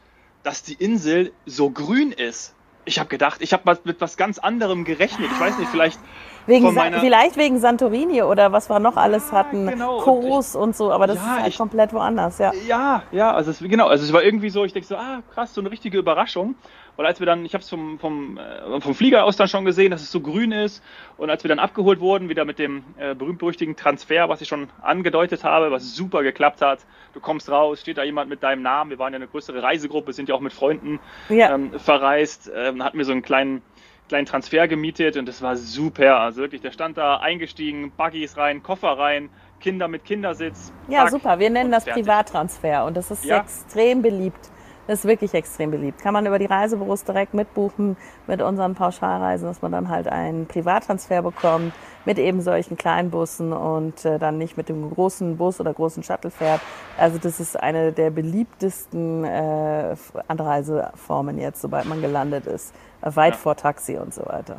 dass 0.48 0.64
die 0.64 0.76
Insel 0.76 1.34
so 1.46 1.70
grün 1.70 2.14
ist. 2.14 2.56
Ich 2.86 3.00
habe 3.00 3.10
gedacht, 3.10 3.42
ich 3.42 3.52
habe 3.52 3.78
mit 3.84 4.00
was 4.00 4.16
ganz 4.16 4.40
anderem 4.40 4.86
gerechnet. 4.86 5.30
Ich 5.30 5.38
weiß 5.42 5.58
nicht, 5.58 5.70
vielleicht 5.70 6.00
Wegen 6.48 6.74
meiner... 6.74 7.00
vielleicht 7.00 7.38
wegen 7.38 7.60
Santorini 7.60 8.24
oder 8.24 8.52
was 8.52 8.70
wir 8.70 8.80
noch 8.80 8.96
alles 8.96 9.32
ja, 9.32 9.40
hatten, 9.40 9.68
genau. 9.68 10.00
Kos 10.00 10.56
und, 10.56 10.64
und, 10.64 10.76
so, 10.76 10.92
aber 10.92 11.06
das 11.06 11.18
ja, 11.18 11.22
ist 11.22 11.42
halt 11.42 11.48
ich, 11.50 11.58
komplett 11.58 11.94
woanders, 11.94 12.40
ja. 12.40 12.52
Ja, 12.68 13.04
ja, 13.12 13.34
also 13.34 13.52
es, 13.52 13.60
genau, 13.60 13.88
also 13.88 14.04
es 14.04 14.14
war 14.14 14.24
irgendwie 14.24 14.50
so, 14.50 14.64
ich 14.64 14.74
denke 14.74 14.88
so, 14.88 14.96
ah 14.96 15.22
krass, 15.34 15.54
so 15.54 15.62
eine 15.62 15.70
richtige 15.70 15.98
Überraschung. 15.98 16.56
Und 16.98 17.06
als 17.06 17.20
wir 17.20 17.28
dann, 17.28 17.46
ich 17.46 17.54
habe 17.54 17.62
es 17.62 17.70
vom, 17.70 18.00
vom, 18.00 18.40
äh, 18.40 18.82
vom 18.82 18.96
Flieger 18.96 19.24
aus 19.24 19.38
dann 19.38 19.48
schon 19.48 19.66
gesehen, 19.66 19.92
dass 19.92 20.02
es 20.02 20.12
so 20.12 20.20
grün 20.20 20.52
ist. 20.52 20.84
Und 21.18 21.30
als 21.30 21.44
wir 21.44 21.50
dann 21.50 21.60
abgeholt 21.60 22.00
wurden, 22.00 22.28
wieder 22.28 22.44
mit 22.44 22.58
dem 22.58 22.84
äh, 22.98 23.14
berühmt-berüchtigten 23.14 23.76
Transfer, 23.76 24.30
was 24.30 24.42
ich 24.42 24.48
schon 24.48 24.68
angedeutet 24.82 25.44
habe, 25.44 25.70
was 25.70 25.96
super 25.96 26.24
geklappt 26.24 26.62
hat. 26.62 26.80
Du 27.14 27.20
kommst 27.20 27.50
raus, 27.52 27.82
steht 27.82 28.00
da 28.00 28.04
jemand 28.04 28.30
mit 28.30 28.42
deinem 28.42 28.64
Namen. 28.64 28.90
Wir 28.90 28.98
waren 28.98 29.14
ja 29.14 29.18
eine 29.18 29.28
größere 29.28 29.62
Reisegruppe, 29.62 30.12
sind 30.12 30.28
ja 30.28 30.34
auch 30.34 30.40
mit 30.40 30.54
Freunden 30.54 31.00
ja. 31.30 31.54
ähm, 31.54 31.72
verreist, 31.80 32.52
ähm, 32.54 32.84
hatten 32.84 32.98
wir 32.98 33.06
so 33.06 33.12
einen 33.12 33.22
kleinen 33.22 33.62
kleinen 34.08 34.26
Transfer 34.26 34.68
gemietet 34.68 35.18
und 35.18 35.28
das 35.28 35.42
war 35.42 35.56
super. 35.56 36.20
Also 36.20 36.42
wirklich, 36.42 36.62
der 36.62 36.72
stand 36.72 36.98
da 36.98 37.18
eingestiegen, 37.18 37.92
Buggies 37.92 38.38
rein, 38.38 38.64
Koffer 38.64 38.98
rein, 38.98 39.30
Kinder 39.60 39.88
mit 39.88 40.06
Kindersitz. 40.06 40.72
Ja, 40.88 41.10
super. 41.10 41.40
Wir 41.40 41.50
nennen 41.50 41.72
das 41.72 41.84
fertig. 41.84 42.04
Privattransfer 42.04 42.86
und 42.86 42.96
das 42.96 43.12
ist 43.12 43.26
ja. 43.26 43.40
extrem 43.40 44.02
beliebt. 44.02 44.50
Das 44.88 45.00
ist 45.00 45.06
wirklich 45.06 45.34
extrem 45.34 45.72
beliebt. 45.72 46.02
Kann 46.02 46.14
man 46.14 46.26
über 46.26 46.40
die 46.40 46.46
Reisebüros 46.46 47.04
direkt 47.04 47.34
mitbuchen 47.34 47.98
mit 48.26 48.42
unseren 48.42 48.74
Pauschalreisen, 48.74 49.46
dass 49.46 49.62
man 49.62 49.74
dann 49.74 49.90
halt 49.90 50.08
einen 50.08 50.48
Privattransfer 50.48 51.22
bekommt 51.22 51.74
mit 52.06 52.18
eben 52.18 52.40
solchen 52.40 52.78
kleinen 52.78 53.12
Bussen 53.12 53.52
und 53.52 54.06
äh, 54.06 54.18
dann 54.18 54.38
nicht 54.38 54.56
mit 54.56 54.70
dem 54.70 54.90
großen 54.90 55.36
Bus 55.36 55.60
oder 55.60 55.74
großen 55.74 56.04
Shuttle 56.04 56.32
fährt. 56.32 56.62
Also 56.98 57.18
das 57.18 57.42
ist 57.42 57.62
eine 57.62 57.92
der 57.92 58.12
beliebtesten 58.12 59.26
äh, 59.26 59.98
Anreiseformen 60.30 61.38
jetzt, 61.38 61.62
sobald 61.62 61.86
man 61.86 62.02
gelandet 62.02 62.46
ist. 62.46 62.74
Weit 63.02 63.34
ja. 63.34 63.40
vor 63.40 63.56
Taxi 63.56 63.98
und 63.98 64.14
so 64.14 64.26
weiter. 64.26 64.58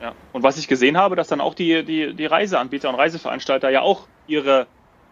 Ja, 0.00 0.12
und 0.32 0.42
was 0.42 0.58
ich 0.58 0.68
gesehen 0.68 0.96
habe, 0.96 1.16
dass 1.16 1.28
dann 1.28 1.40
auch 1.40 1.54
die, 1.54 1.84
die, 1.84 2.14
die 2.14 2.26
Reiseanbieter 2.26 2.88
und 2.88 2.94
Reiseveranstalter 2.94 3.70
ja 3.70 3.82
auch 3.82 4.06
ihre 4.26 4.66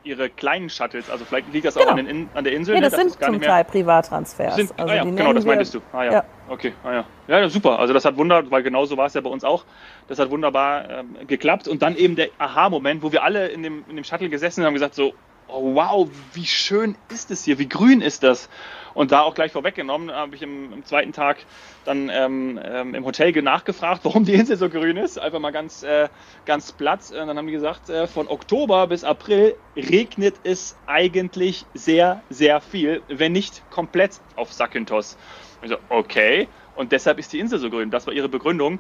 ihre 0.06 0.30
kleinen 0.30 0.70
Shuttles. 0.70 1.10
Also 1.10 1.24
vielleicht 1.24 1.52
liegt 1.52 1.66
das 1.66 1.74
genau. 1.74 1.86
auch 1.86 1.96
an, 1.96 2.06
den, 2.06 2.28
an, 2.32 2.44
der 2.44 2.52
Insel. 2.52 2.74
Ja, 2.74 2.80
ne, 2.80 2.90
das 2.90 2.98
sind 2.98 3.22
zum 3.22 3.40
Teil 3.40 3.64
Privattransfers. 3.64 4.56
Sind, 4.56 4.72
also 4.76 4.92
ah, 4.92 4.96
ja, 4.96 5.04
genau, 5.04 5.32
das 5.32 5.44
meintest 5.44 5.74
du. 5.74 5.80
Ah, 5.92 6.04
ja. 6.04 6.12
ja. 6.12 6.24
Okay, 6.48 6.72
ah, 6.84 6.92
ja. 6.92 7.04
ja. 7.40 7.48
super. 7.48 7.78
Also 7.78 7.92
das 7.92 8.04
hat 8.04 8.16
wunderbar, 8.16 8.50
weil 8.50 8.62
genauso 8.62 8.96
war 8.96 9.06
es 9.06 9.14
ja 9.14 9.20
bei 9.20 9.30
uns 9.30 9.44
auch. 9.44 9.64
Das 10.08 10.18
hat 10.18 10.30
wunderbar 10.30 10.88
ähm, 10.88 11.16
geklappt. 11.26 11.68
Und 11.68 11.82
dann 11.82 11.96
eben 11.96 12.16
der 12.16 12.28
Aha-Moment, 12.38 13.02
wo 13.02 13.12
wir 13.12 13.24
alle 13.24 13.48
in 13.48 13.62
dem, 13.62 13.84
in 13.88 13.96
dem 13.96 14.04
Shuttle 14.04 14.28
gesessen 14.28 14.62
haben 14.62 14.68
und 14.68 14.74
gesagt 14.74 14.94
so, 14.94 15.12
oh, 15.48 15.74
wow, 15.74 16.08
wie 16.32 16.46
schön 16.46 16.96
ist 17.08 17.30
es 17.30 17.44
hier, 17.44 17.58
wie 17.58 17.68
grün 17.68 18.00
ist 18.00 18.22
das? 18.22 18.48
Und 18.94 19.12
da 19.12 19.20
auch 19.20 19.34
gleich 19.34 19.52
vorweggenommen, 19.52 20.10
habe 20.10 20.34
ich 20.36 20.42
im, 20.42 20.72
im, 20.72 20.84
zweiten 20.86 21.12
Tag 21.12 21.36
dann 21.84 22.08
ähm, 22.08 22.58
ähm, 22.64 22.94
im 22.94 23.04
Hotel 23.04 23.30
nachgefragt, 23.42 24.00
warum 24.04 24.24
die 24.24 24.32
Insel 24.32 24.56
so 24.56 24.70
grün 24.70 24.96
ist. 24.96 25.18
Einfach 25.18 25.38
mal 25.38 25.52
ganz, 25.52 25.82
äh, 25.82 26.08
ganz 26.46 26.72
platt. 26.72 27.10
Und 27.10 27.26
dann 27.26 27.36
haben 27.36 27.46
die 27.46 27.52
gesagt, 27.52 27.90
äh, 27.90 28.06
von 28.06 28.26
Oktober 28.26 28.86
bis 28.86 29.04
April 29.04 29.54
regnet 29.76 30.36
es 30.44 30.78
eigentlich 30.86 31.66
sehr, 31.74 32.22
sehr 32.30 32.62
viel, 32.62 33.02
wenn 33.08 33.32
nicht 33.32 33.70
komplett 33.70 34.20
auf 34.34 34.50
Sakynthos. 34.50 35.18
Ich 35.60 35.68
so, 35.68 35.76
okay. 35.90 36.48
Und 36.74 36.92
deshalb 36.92 37.18
ist 37.18 37.34
die 37.34 37.38
Insel 37.38 37.58
so 37.58 37.68
grün. 37.68 37.90
Das 37.90 38.06
war 38.06 38.14
ihre 38.14 38.30
Begründung. 38.30 38.78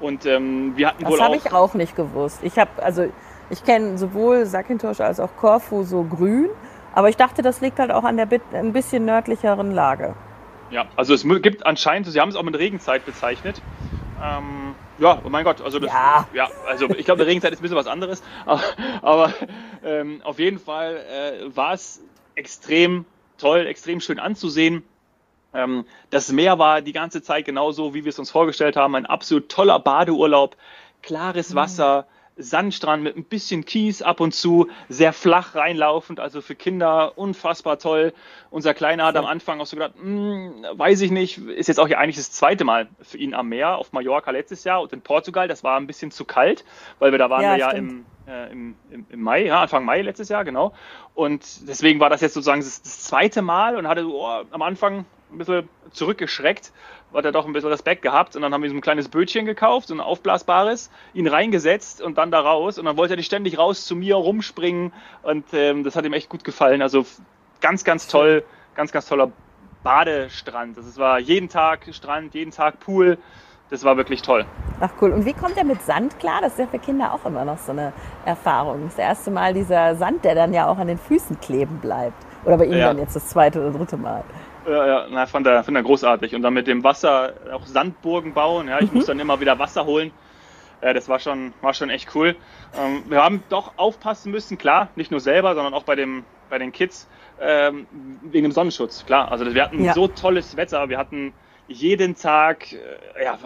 Und 0.00 0.24
ähm, 0.24 0.76
wir 0.76 0.88
hatten 0.88 1.02
das 1.02 1.10
wohl 1.10 1.18
Das 1.18 1.26
habe 1.26 1.36
ich 1.36 1.52
auch 1.52 1.74
nicht 1.74 1.94
gewusst. 1.94 2.40
Ich 2.42 2.58
habe 2.58 2.82
also 2.82 3.10
ich 3.50 3.64
kenne 3.64 3.98
sowohl 3.98 4.46
Sakintosh 4.46 5.00
als 5.00 5.20
auch 5.20 5.34
Korfu 5.36 5.84
so 5.84 6.04
grün, 6.04 6.48
aber 6.94 7.08
ich 7.08 7.16
dachte, 7.16 7.42
das 7.42 7.60
liegt 7.60 7.78
halt 7.78 7.90
auch 7.90 8.04
an 8.04 8.16
der 8.16 8.28
ein 8.52 8.72
bisschen 8.72 9.04
nördlicheren 9.04 9.72
Lage. 9.72 10.14
Ja, 10.70 10.86
also 10.96 11.14
es 11.14 11.24
gibt 11.42 11.64
anscheinend, 11.64 12.06
Sie 12.08 12.20
haben 12.20 12.28
es 12.28 12.36
auch 12.36 12.42
mit 12.42 12.58
Regenzeit 12.58 13.06
bezeichnet. 13.06 13.62
Ähm, 14.22 14.74
ja, 14.98 15.20
oh 15.24 15.28
mein 15.30 15.44
Gott, 15.44 15.62
also 15.62 15.78
das, 15.78 15.90
ja. 15.90 16.26
ja 16.34 16.48
also 16.66 16.90
ich 16.90 17.06
glaube, 17.06 17.24
Regenzeit 17.24 17.52
ist 17.52 17.60
ein 17.60 17.62
bisschen 17.62 17.76
was 17.76 17.86
anderes, 17.86 18.22
aber, 18.46 18.62
aber 19.00 19.34
ähm, 19.84 20.20
auf 20.24 20.38
jeden 20.38 20.58
Fall 20.58 20.96
äh, 20.96 21.56
war 21.56 21.72
es 21.72 22.02
extrem 22.34 23.06
toll, 23.38 23.66
extrem 23.66 24.00
schön 24.00 24.18
anzusehen. 24.18 24.82
Ähm, 25.54 25.86
das 26.10 26.30
Meer 26.32 26.58
war 26.58 26.82
die 26.82 26.92
ganze 26.92 27.22
Zeit 27.22 27.46
genauso, 27.46 27.94
wie 27.94 28.04
wir 28.04 28.10
es 28.10 28.18
uns 28.18 28.30
vorgestellt 28.30 28.76
haben, 28.76 28.94
ein 28.94 29.06
absolut 29.06 29.48
toller 29.48 29.78
Badeurlaub, 29.78 30.56
klares 31.00 31.54
Wasser. 31.54 32.02
Mhm 32.02 32.17
Sandstrand 32.38 33.02
mit 33.02 33.16
ein 33.16 33.24
bisschen 33.24 33.64
Kies 33.64 34.00
ab 34.00 34.20
und 34.20 34.32
zu, 34.32 34.68
sehr 34.88 35.12
flach 35.12 35.54
reinlaufend, 35.54 36.20
also 36.20 36.40
für 36.40 36.54
Kinder 36.54 37.18
unfassbar 37.18 37.78
toll. 37.78 38.14
Unser 38.50 38.74
Kleiner 38.74 39.06
hat 39.06 39.16
am 39.16 39.26
Anfang 39.26 39.60
auch 39.60 39.66
so 39.66 39.76
gedacht, 39.76 39.94
hm, 40.00 40.64
weiß 40.72 41.00
ich 41.00 41.10
nicht, 41.10 41.38
ist 41.38 41.66
jetzt 41.66 41.80
auch 41.80 41.90
eigentlich 41.90 42.16
das 42.16 42.30
zweite 42.30 42.64
Mal 42.64 42.88
für 43.02 43.18
ihn 43.18 43.34
am 43.34 43.48
Meer, 43.48 43.76
auf 43.76 43.92
Mallorca 43.92 44.30
letztes 44.30 44.64
Jahr 44.64 44.80
und 44.80 44.92
in 44.92 45.02
Portugal, 45.02 45.48
das 45.48 45.64
war 45.64 45.78
ein 45.78 45.86
bisschen 45.86 46.10
zu 46.10 46.24
kalt, 46.24 46.64
weil 46.98 47.10
wir 47.10 47.18
da 47.18 47.28
waren 47.28 47.42
ja, 47.42 47.52
wir 47.52 47.58
ja 47.58 47.70
im, 47.72 48.06
äh, 48.26 48.52
im, 48.52 48.76
im, 48.90 49.06
im, 49.10 49.20
Mai, 49.20 49.46
ja, 49.46 49.62
Anfang 49.62 49.84
Mai 49.84 50.02
letztes 50.02 50.28
Jahr, 50.28 50.44
genau. 50.44 50.72
Und 51.14 51.68
deswegen 51.68 51.98
war 51.98 52.10
das 52.10 52.20
jetzt 52.20 52.34
sozusagen 52.34 52.60
das, 52.60 52.82
das 52.82 53.02
zweite 53.02 53.42
Mal 53.42 53.76
und 53.76 53.88
hatte 53.88 54.02
so, 54.02 54.22
oh, 54.22 54.44
am 54.50 54.62
Anfang 54.62 55.04
ein 55.30 55.38
bisschen 55.38 55.68
zurückgeschreckt, 55.90 56.72
hat 57.14 57.24
er 57.24 57.32
doch 57.32 57.46
ein 57.46 57.52
bisschen 57.52 57.70
Respekt 57.70 58.02
gehabt 58.02 58.36
und 58.36 58.42
dann 58.42 58.52
haben 58.52 58.62
wir 58.62 58.70
so 58.70 58.76
ein 58.76 58.80
kleines 58.80 59.08
Bötchen 59.08 59.46
gekauft, 59.46 59.88
so 59.88 59.94
ein 59.94 60.00
aufblasbares, 60.00 60.90
ihn 61.14 61.26
reingesetzt 61.26 62.02
und 62.02 62.18
dann 62.18 62.30
da 62.30 62.40
raus 62.40 62.78
und 62.78 62.84
dann 62.84 62.96
wollte 62.96 63.14
er 63.14 63.16
nicht 63.16 63.26
ständig 63.26 63.58
raus 63.58 63.86
zu 63.86 63.96
mir 63.96 64.16
rumspringen 64.16 64.92
und 65.22 65.46
ähm, 65.52 65.84
das 65.84 65.96
hat 65.96 66.04
ihm 66.04 66.12
echt 66.12 66.28
gut 66.28 66.44
gefallen. 66.44 66.82
Also 66.82 67.06
ganz, 67.60 67.84
ganz 67.84 68.08
toll, 68.08 68.44
ganz, 68.74 68.92
ganz 68.92 69.06
toller 69.06 69.32
Badestrand. 69.82 70.76
Das 70.76 70.98
war 70.98 71.18
jeden 71.18 71.48
Tag 71.48 71.88
Strand, 71.92 72.34
jeden 72.34 72.50
Tag 72.50 72.80
Pool. 72.80 73.18
Das 73.70 73.84
war 73.84 73.98
wirklich 73.98 74.22
toll. 74.22 74.46
Ach 74.80 74.90
cool. 75.00 75.12
Und 75.12 75.26
wie 75.26 75.34
kommt 75.34 75.58
er 75.58 75.64
mit 75.64 75.82
Sand 75.82 76.18
klar? 76.18 76.40
Das 76.40 76.52
ist 76.52 76.58
ja 76.58 76.66
für 76.66 76.78
Kinder 76.78 77.12
auch 77.12 77.26
immer 77.26 77.44
noch 77.44 77.58
so 77.58 77.72
eine 77.72 77.92
Erfahrung. 78.24 78.84
Das 78.84 78.98
erste 78.98 79.30
Mal 79.30 79.52
dieser 79.52 79.94
Sand, 79.96 80.24
der 80.24 80.34
dann 80.34 80.54
ja 80.54 80.68
auch 80.68 80.78
an 80.78 80.86
den 80.86 80.96
Füßen 80.96 81.38
kleben 81.40 81.78
bleibt. 81.78 82.16
Oder 82.44 82.56
bei 82.56 82.64
ihm 82.64 82.78
ja. 82.78 82.86
dann 82.88 82.98
jetzt 82.98 83.14
das 83.14 83.28
zweite 83.28 83.60
oder 83.60 83.76
dritte 83.76 83.98
Mal. 83.98 84.24
Ja, 84.66 84.86
ja, 84.86 85.06
na, 85.10 85.26
fand 85.26 85.46
er, 85.46 85.64
fand 85.64 85.76
er 85.76 85.82
großartig. 85.82 86.34
Und 86.34 86.42
dann 86.42 86.54
mit 86.54 86.66
dem 86.66 86.84
Wasser 86.84 87.34
auch 87.52 87.66
Sandburgen 87.66 88.34
bauen. 88.34 88.68
Ja, 88.68 88.80
ich 88.80 88.90
mhm. 88.90 88.98
muss 88.98 89.06
dann 89.06 89.20
immer 89.20 89.40
wieder 89.40 89.58
Wasser 89.58 89.86
holen. 89.86 90.12
Äh, 90.80 90.94
das 90.94 91.08
war 91.08 91.18
schon, 91.18 91.52
war 91.60 91.74
schon 91.74 91.90
echt 91.90 92.14
cool. 92.14 92.36
Ähm, 92.78 93.02
wir 93.08 93.22
haben 93.22 93.42
doch 93.48 93.72
aufpassen 93.76 94.30
müssen, 94.30 94.58
klar, 94.58 94.88
nicht 94.96 95.10
nur 95.10 95.20
selber, 95.20 95.54
sondern 95.54 95.74
auch 95.74 95.84
bei, 95.84 95.96
dem, 95.96 96.24
bei 96.50 96.58
den 96.58 96.72
Kids 96.72 97.08
ähm, 97.40 97.86
wegen 98.22 98.44
dem 98.44 98.52
Sonnenschutz. 98.52 99.04
Klar, 99.06 99.30
also 99.30 99.52
wir 99.54 99.62
hatten 99.62 99.84
ja. 99.84 99.94
so 99.94 100.08
tolles 100.08 100.56
Wetter. 100.56 100.88
Wir 100.88 100.98
hatten 100.98 101.32
jeden 101.68 102.16
Tag, 102.16 102.72
äh, 102.72 103.24
ja, 103.24 103.38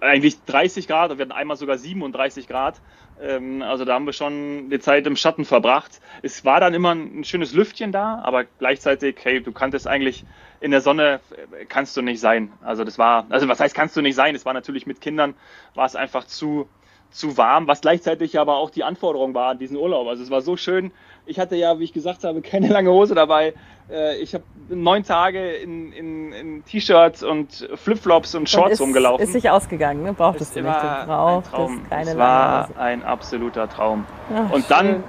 eigentlich 0.00 0.42
30 0.44 0.86
Grad 0.86 1.10
und 1.10 1.18
wir 1.18 1.24
hatten 1.24 1.32
einmal 1.32 1.56
sogar 1.56 1.76
37 1.76 2.48
Grad. 2.48 2.80
Ähm, 3.20 3.62
also 3.62 3.84
da 3.84 3.94
haben 3.94 4.06
wir 4.06 4.12
schon 4.12 4.70
die 4.70 4.78
Zeit 4.80 5.06
im 5.06 5.16
Schatten 5.16 5.44
verbracht. 5.44 6.00
Es 6.22 6.44
war 6.44 6.60
dann 6.60 6.74
immer 6.74 6.94
ein 6.94 7.24
schönes 7.24 7.52
Lüftchen 7.52 7.92
da, 7.92 8.20
aber 8.24 8.44
gleichzeitig, 8.44 9.16
hey, 9.22 9.42
du 9.42 9.52
kanntest 9.52 9.86
eigentlich 9.86 10.24
in 10.64 10.70
der 10.70 10.80
Sonne 10.80 11.20
äh, 11.30 11.66
kannst 11.66 11.94
du 11.94 12.00
nicht 12.00 12.20
sein. 12.20 12.50
Also 12.62 12.84
das 12.84 12.98
war, 12.98 13.26
also 13.28 13.46
was 13.48 13.60
heißt 13.60 13.74
kannst 13.74 13.96
du 13.96 14.00
nicht 14.00 14.14
sein? 14.14 14.34
Es 14.34 14.46
war 14.46 14.54
natürlich 14.54 14.86
mit 14.86 15.02
Kindern, 15.02 15.34
war 15.74 15.84
es 15.84 15.94
einfach 15.94 16.24
zu, 16.26 16.66
zu 17.10 17.36
warm, 17.36 17.68
was 17.68 17.82
gleichzeitig 17.82 18.38
aber 18.38 18.56
auch 18.56 18.70
die 18.70 18.82
Anforderung 18.82 19.34
war 19.34 19.50
an 19.50 19.58
diesen 19.58 19.76
Urlaub. 19.76 20.08
Also 20.08 20.22
es 20.22 20.30
war 20.30 20.40
so 20.40 20.56
schön. 20.56 20.90
Ich 21.26 21.38
hatte 21.38 21.54
ja, 21.54 21.78
wie 21.78 21.84
ich 21.84 21.92
gesagt 21.92 22.24
habe, 22.24 22.40
keine 22.40 22.68
lange 22.68 22.90
Hose 22.90 23.14
dabei. 23.14 23.52
Äh, 23.90 24.16
ich 24.16 24.32
habe 24.32 24.44
neun 24.70 25.04
Tage 25.04 25.52
in, 25.52 25.92
in, 25.92 26.32
in 26.32 26.64
T-Shirts 26.64 27.22
und 27.22 27.68
Flipflops 27.74 28.34
und 28.34 28.48
Shorts 28.48 28.66
und 28.66 28.72
ist, 28.72 28.80
rumgelaufen. 28.80 29.22
Ist 29.22 29.34
sich 29.34 29.50
ausgegangen, 29.50 30.02
ne? 30.02 30.14
Brauchtest 30.14 30.56
du 30.56 30.62
nicht. 30.62 30.74
Du 30.74 31.06
brauchtest 31.06 31.54
ein 31.54 31.90
keine 31.90 32.10
es 32.12 32.16
war 32.16 32.70
ein 32.78 33.02
absoluter 33.02 33.68
Traum. 33.68 34.06
Ach, 34.34 34.50
und 34.50 34.70
dann 34.70 34.86
schön. 34.86 35.04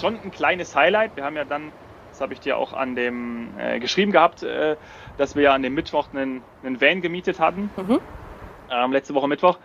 schon 0.00 0.18
ein 0.24 0.32
kleines 0.32 0.74
Highlight. 0.74 1.14
Wir 1.14 1.24
haben 1.24 1.36
ja 1.36 1.44
dann, 1.44 1.70
das 2.18 2.22
habe 2.24 2.34
ich 2.34 2.40
dir 2.40 2.56
auch 2.56 2.72
an 2.72 2.96
dem 2.96 3.56
äh, 3.58 3.78
geschrieben 3.78 4.10
gehabt, 4.10 4.42
äh, 4.42 4.74
dass 5.18 5.36
wir 5.36 5.44
ja 5.44 5.54
an 5.54 5.62
dem 5.62 5.74
Mittwoch 5.74 6.08
einen, 6.12 6.42
einen 6.64 6.80
Van 6.80 7.00
gemietet 7.00 7.38
hatten. 7.38 7.70
Mhm. 7.76 8.00
Ähm, 8.70 8.92
letzte 8.92 9.14
Woche 9.14 9.28
Mittwoch. 9.28 9.56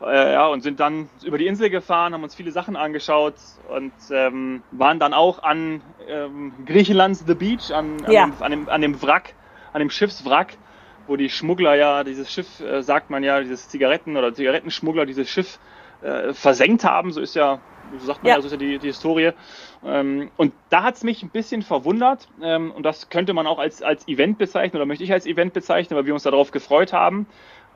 Äh, 0.00 0.34
ja, 0.34 0.46
und 0.46 0.60
sind 0.60 0.78
dann 0.78 1.08
über 1.24 1.36
die 1.36 1.48
Insel 1.48 1.68
gefahren, 1.68 2.14
haben 2.14 2.22
uns 2.22 2.36
viele 2.36 2.52
Sachen 2.52 2.76
angeschaut 2.76 3.34
und 3.68 3.92
ähm, 4.12 4.62
waren 4.70 5.00
dann 5.00 5.14
auch 5.14 5.42
an 5.42 5.80
ähm, 6.06 6.52
Griechenlands 6.64 7.24
The 7.26 7.34
Beach, 7.34 7.72
an, 7.72 8.04
an, 8.04 8.12
ja. 8.12 8.26
dem, 8.26 8.34
an, 8.40 8.50
dem, 8.52 8.68
an 8.68 8.80
dem 8.82 9.02
Wrack, 9.02 9.34
an 9.72 9.80
dem 9.80 9.90
Schiffswrack, 9.90 10.58
wo 11.08 11.16
die 11.16 11.28
Schmuggler 11.28 11.74
ja 11.74 12.04
dieses 12.04 12.32
Schiff, 12.32 12.60
äh, 12.60 12.82
sagt 12.82 13.10
man 13.10 13.24
ja, 13.24 13.40
dieses 13.40 13.68
Zigaretten- 13.68 14.16
oder 14.16 14.32
Zigarettenschmuggler 14.32 15.06
dieses 15.06 15.28
Schiff 15.28 15.58
äh, 16.02 16.32
versenkt 16.34 16.84
haben. 16.84 17.10
So 17.10 17.20
ist 17.20 17.34
ja, 17.34 17.58
so 17.92 18.06
sagt 18.06 18.22
man 18.22 18.30
ja, 18.30 18.36
ja 18.36 18.40
so 18.40 18.46
ist 18.46 18.52
ja 18.52 18.58
die, 18.58 18.78
die 18.78 18.88
Historie. 18.88 19.32
Ähm, 19.84 20.30
und 20.36 20.52
da 20.70 20.82
hat 20.82 20.96
es 20.96 21.04
mich 21.04 21.22
ein 21.22 21.30
bisschen 21.30 21.62
verwundert 21.62 22.28
ähm, 22.42 22.70
und 22.72 22.82
das 22.82 23.08
könnte 23.08 23.32
man 23.32 23.46
auch 23.46 23.58
als, 23.58 23.82
als 23.82 24.06
Event 24.08 24.38
bezeichnen 24.38 24.76
oder 24.76 24.86
möchte 24.86 25.04
ich 25.04 25.12
als 25.12 25.26
Event 25.26 25.52
bezeichnen, 25.52 25.96
weil 25.96 26.06
wir 26.06 26.14
uns 26.14 26.24
darauf 26.24 26.50
gefreut 26.50 26.92
haben. 26.92 27.26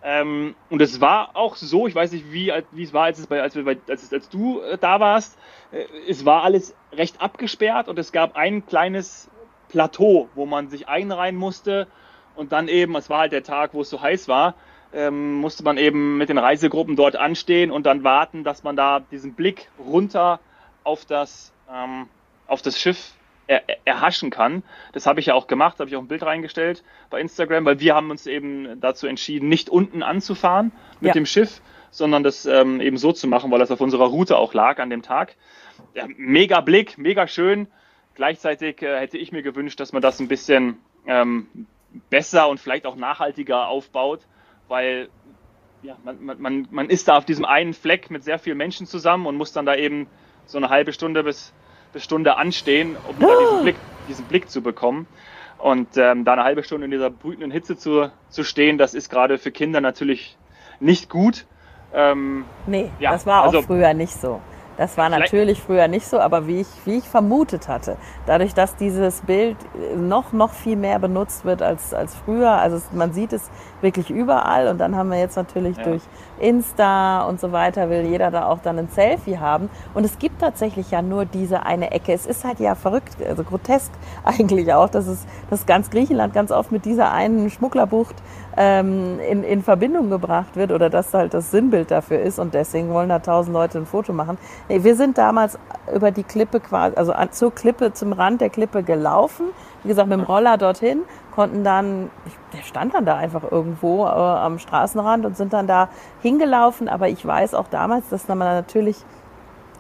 Ähm, 0.02 0.54
und 0.70 0.80
es 0.80 1.00
war 1.00 1.36
auch 1.36 1.56
so, 1.56 1.86
ich 1.86 1.94
weiß 1.94 2.12
nicht, 2.12 2.32
wie, 2.32 2.52
wie 2.72 2.82
es 2.82 2.92
war, 2.94 3.04
als, 3.04 3.18
es 3.18 3.26
bei, 3.26 3.42
als, 3.42 3.54
wir 3.54 3.64
bei, 3.64 3.76
als, 3.88 4.12
als 4.12 4.28
du 4.30 4.60
äh, 4.60 4.78
da 4.78 4.98
warst. 4.98 5.38
Äh, 5.72 5.84
es 6.08 6.24
war 6.24 6.42
alles 6.42 6.74
recht 6.92 7.20
abgesperrt 7.20 7.88
und 7.88 7.98
es 7.98 8.12
gab 8.12 8.36
ein 8.36 8.64
kleines 8.64 9.30
Plateau, 9.68 10.28
wo 10.34 10.46
man 10.46 10.68
sich 10.68 10.88
einreihen 10.88 11.36
musste. 11.36 11.86
Und 12.34 12.52
dann 12.52 12.68
eben, 12.68 12.96
es 12.96 13.10
war 13.10 13.20
halt 13.20 13.32
der 13.32 13.42
Tag, 13.42 13.74
wo 13.74 13.82
es 13.82 13.90
so 13.90 14.00
heiß 14.00 14.26
war, 14.28 14.54
ähm, 14.92 15.34
musste 15.34 15.62
man 15.62 15.78
eben 15.78 16.18
mit 16.18 16.28
den 16.28 16.38
Reisegruppen 16.38 16.96
dort 16.96 17.16
anstehen 17.16 17.70
und 17.70 17.86
dann 17.86 18.04
warten, 18.04 18.44
dass 18.44 18.62
man 18.62 18.76
da 18.76 19.00
diesen 19.00 19.34
Blick 19.34 19.68
runter 19.78 20.40
auf 20.84 21.04
das, 21.04 21.52
ähm, 21.72 22.08
auf 22.46 22.62
das 22.62 22.78
Schiff 22.78 23.12
er, 23.46 23.62
erhaschen 23.84 24.30
kann. 24.30 24.62
Das 24.92 25.06
habe 25.06 25.20
ich 25.20 25.26
ja 25.26 25.34
auch 25.34 25.46
gemacht, 25.46 25.78
habe 25.78 25.88
ich 25.90 25.96
auch 25.96 26.00
ein 26.00 26.08
Bild 26.08 26.22
reingestellt 26.22 26.82
bei 27.10 27.20
Instagram, 27.20 27.64
weil 27.64 27.80
wir 27.80 27.94
haben 27.94 28.10
uns 28.10 28.26
eben 28.26 28.80
dazu 28.80 29.06
entschieden, 29.06 29.48
nicht 29.48 29.68
unten 29.68 30.02
anzufahren 30.02 30.72
mit 31.00 31.08
ja. 31.08 31.12
dem 31.14 31.26
Schiff, 31.26 31.60
sondern 31.90 32.22
das 32.22 32.46
ähm, 32.46 32.80
eben 32.80 32.96
so 32.96 33.12
zu 33.12 33.26
machen, 33.26 33.50
weil 33.50 33.58
das 33.58 33.70
auf 33.70 33.80
unserer 33.80 34.06
Route 34.06 34.36
auch 34.36 34.54
lag 34.54 34.78
an 34.78 34.90
dem 34.90 35.02
Tag. 35.02 35.36
Ja, 35.94 36.06
mega 36.16 36.60
Blick, 36.60 36.98
mega 36.98 37.26
schön. 37.26 37.66
Gleichzeitig 38.14 38.82
äh, 38.82 38.98
hätte 39.00 39.18
ich 39.18 39.32
mir 39.32 39.42
gewünscht, 39.42 39.80
dass 39.80 39.92
man 39.92 40.02
das 40.02 40.20
ein 40.20 40.28
bisschen 40.28 40.78
ähm, 41.06 41.48
besser 42.08 42.48
und 42.48 42.60
vielleicht 42.60 42.86
auch 42.86 42.96
nachhaltiger 42.96 43.68
aufbaut, 43.68 44.20
weil 44.70 45.08
ja, 45.82 45.96
man, 46.04 46.40
man, 46.40 46.68
man 46.70 46.88
ist 46.88 47.08
da 47.08 47.16
auf 47.16 47.26
diesem 47.26 47.44
einen 47.44 47.74
Fleck 47.74 48.10
mit 48.10 48.24
sehr 48.24 48.38
vielen 48.38 48.56
Menschen 48.56 48.86
zusammen 48.86 49.26
und 49.26 49.36
muss 49.36 49.52
dann 49.52 49.66
da 49.66 49.74
eben 49.74 50.06
so 50.46 50.56
eine 50.56 50.70
halbe 50.70 50.92
Stunde 50.92 51.22
bis 51.22 51.52
bis 51.92 52.04
Stunde 52.04 52.36
anstehen, 52.36 52.96
um 53.08 53.16
oh. 53.24 53.40
diesen, 53.40 53.62
Blick, 53.62 53.76
diesen 54.08 54.24
Blick 54.26 54.50
zu 54.50 54.62
bekommen. 54.62 55.06
Und 55.58 55.96
ähm, 55.96 56.24
da 56.24 56.32
eine 56.32 56.44
halbe 56.44 56.62
Stunde 56.62 56.86
in 56.86 56.90
dieser 56.90 57.10
brütenden 57.10 57.50
Hitze 57.50 57.76
zu, 57.76 58.10
zu 58.30 58.44
stehen, 58.44 58.78
das 58.78 58.94
ist 58.94 59.10
gerade 59.10 59.38
für 59.38 59.50
Kinder 59.50 59.80
natürlich 59.80 60.38
nicht 60.78 61.10
gut. 61.10 61.46
Ähm, 61.92 62.44
nee, 62.66 62.90
ja, 62.98 63.10
das 63.10 63.26
war 63.26 63.42
auch 63.42 63.46
also, 63.46 63.62
früher 63.62 63.92
nicht 63.92 64.14
so. 64.14 64.40
Das 64.76 64.96
war 64.96 65.08
natürlich 65.10 65.60
früher 65.60 65.88
nicht 65.88 66.06
so, 66.06 66.18
aber 66.20 66.46
wie 66.46 66.60
ich, 66.60 66.68
wie 66.84 66.98
ich 66.98 67.08
vermutet 67.08 67.68
hatte, 67.68 67.96
dadurch, 68.26 68.54
dass 68.54 68.76
dieses 68.76 69.20
Bild 69.20 69.56
noch, 69.96 70.32
noch 70.32 70.52
viel 70.52 70.76
mehr 70.76 70.98
benutzt 70.98 71.44
wird 71.44 71.60
als, 71.60 71.92
als 71.92 72.14
früher, 72.14 72.52
also 72.52 72.76
es, 72.76 72.90
man 72.92 73.12
sieht 73.12 73.32
es 73.32 73.50
wirklich 73.82 74.10
überall 74.10 74.68
und 74.68 74.78
dann 74.78 74.96
haben 74.96 75.10
wir 75.10 75.18
jetzt 75.18 75.36
natürlich 75.36 75.76
ja. 75.76 75.84
durch 75.84 76.02
Insta 76.38 77.22
und 77.24 77.40
so 77.40 77.52
weiter, 77.52 77.90
will 77.90 78.06
jeder 78.06 78.30
da 78.30 78.46
auch 78.46 78.60
dann 78.60 78.78
ein 78.78 78.88
Selfie 78.88 79.38
haben 79.38 79.68
und 79.92 80.04
es 80.04 80.18
gibt 80.18 80.40
tatsächlich 80.40 80.90
ja 80.90 81.02
nur 81.02 81.26
diese 81.26 81.66
eine 81.66 81.90
Ecke. 81.90 82.12
Es 82.12 82.24
ist 82.26 82.44
halt 82.44 82.60
ja 82.60 82.74
verrückt, 82.74 83.16
also 83.26 83.44
grotesk 83.44 83.92
eigentlich 84.24 84.72
auch, 84.72 84.88
dass 84.88 85.06
es, 85.06 85.26
dass 85.50 85.66
ganz 85.66 85.90
Griechenland 85.90 86.32
ganz 86.32 86.50
oft 86.50 86.72
mit 86.72 86.84
dieser 86.84 87.12
einen 87.12 87.50
Schmugglerbucht 87.50 88.16
ähm, 88.62 89.18
in, 89.20 89.42
in 89.42 89.62
Verbindung 89.62 90.10
gebracht 90.10 90.54
wird 90.54 90.70
oder 90.70 90.90
dass 90.90 91.14
halt 91.14 91.32
das 91.32 91.50
Sinnbild 91.50 91.90
dafür 91.90 92.20
ist 92.20 92.38
und 92.38 92.52
deswegen 92.52 92.90
wollen 92.90 93.08
da 93.08 93.18
tausend 93.18 93.54
Leute 93.54 93.78
ein 93.78 93.86
Foto 93.86 94.12
machen. 94.12 94.36
Nee, 94.68 94.84
wir 94.84 94.96
sind 94.96 95.16
damals 95.16 95.58
über 95.94 96.10
die 96.10 96.24
Klippe 96.24 96.60
quasi, 96.60 96.94
also 96.94 97.14
zur 97.30 97.54
Klippe, 97.54 97.94
zum 97.94 98.12
Rand 98.12 98.42
der 98.42 98.50
Klippe 98.50 98.82
gelaufen, 98.82 99.46
wie 99.82 99.88
gesagt, 99.88 100.10
mit 100.10 100.18
dem 100.18 100.24
Roller 100.24 100.58
dorthin, 100.58 101.04
konnten 101.34 101.64
dann, 101.64 102.10
der 102.52 102.62
stand 102.62 102.92
dann 102.92 103.06
da 103.06 103.16
einfach 103.16 103.50
irgendwo 103.50 104.04
äh, 104.04 104.10
am 104.10 104.58
Straßenrand 104.58 105.24
und 105.24 105.38
sind 105.38 105.54
dann 105.54 105.66
da 105.66 105.88
hingelaufen, 106.20 106.86
aber 106.90 107.08
ich 107.08 107.24
weiß 107.24 107.54
auch 107.54 107.68
damals, 107.68 108.10
dass 108.10 108.28
man 108.28 108.40
natürlich 108.40 108.98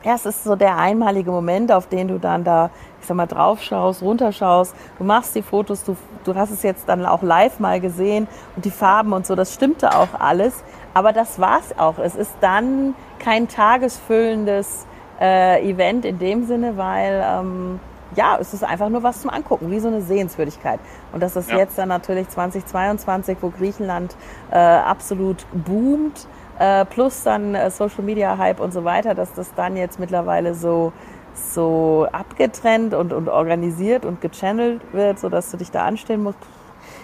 ja, 0.02 0.14
es 0.14 0.24
ist 0.24 0.44
so 0.44 0.56
der 0.56 0.78
einmalige 0.78 1.30
Moment, 1.30 1.70
auf 1.72 1.86
den 1.86 2.08
du 2.08 2.18
dann 2.18 2.42
da, 2.42 2.70
ich 3.00 3.06
sag 3.06 3.16
mal, 3.16 3.26
draufschaust, 3.26 4.02
runterschaust. 4.02 4.74
Du 4.98 5.04
machst 5.04 5.34
die 5.34 5.42
Fotos, 5.42 5.84
du, 5.84 5.96
du 6.24 6.34
hast 6.34 6.50
es 6.50 6.62
jetzt 6.62 6.88
dann 6.88 7.04
auch 7.04 7.22
live 7.22 7.60
mal 7.60 7.80
gesehen 7.80 8.26
und 8.56 8.64
die 8.64 8.70
Farben 8.70 9.12
und 9.12 9.26
so, 9.26 9.34
das 9.34 9.52
stimmte 9.52 9.94
auch 9.94 10.18
alles. 10.18 10.64
Aber 10.94 11.12
das 11.12 11.38
war's 11.38 11.78
auch. 11.78 11.98
Es 11.98 12.14
ist 12.14 12.34
dann 12.40 12.94
kein 13.18 13.46
tagesfüllendes 13.48 14.86
äh, 15.20 15.68
Event 15.68 16.04
in 16.04 16.18
dem 16.18 16.46
Sinne, 16.46 16.76
weil 16.76 17.22
ähm, 17.24 17.80
ja, 18.16 18.38
es 18.40 18.54
ist 18.54 18.64
einfach 18.64 18.88
nur 18.88 19.02
was 19.02 19.20
zum 19.20 19.30
Angucken, 19.30 19.70
wie 19.70 19.78
so 19.78 19.88
eine 19.88 20.02
Sehenswürdigkeit. 20.02 20.80
Und 21.12 21.22
das 21.22 21.36
ist 21.36 21.50
ja. 21.50 21.58
jetzt 21.58 21.78
dann 21.78 21.88
natürlich 21.88 22.28
2022, 22.28 23.38
wo 23.40 23.50
Griechenland 23.50 24.16
äh, 24.50 24.56
absolut 24.58 25.46
boomt 25.52 26.26
äh, 26.60 26.84
plus 26.84 27.22
dann 27.22 27.54
äh, 27.54 27.70
Social 27.70 28.04
Media 28.04 28.36
Hype 28.36 28.60
und 28.60 28.72
so 28.72 28.84
weiter, 28.84 29.14
dass 29.14 29.32
das 29.32 29.52
dann 29.54 29.76
jetzt 29.76 29.98
mittlerweile 29.98 30.54
so 30.54 30.92
so 31.34 32.06
abgetrennt 32.12 32.92
und, 32.92 33.12
und 33.12 33.28
organisiert 33.28 34.04
und 34.04 34.20
gechannelt 34.20 34.82
wird, 34.92 35.18
sodass 35.18 35.50
du 35.50 35.56
dich 35.56 35.70
da 35.70 35.86
anstellen 35.86 36.22
musst. 36.22 36.38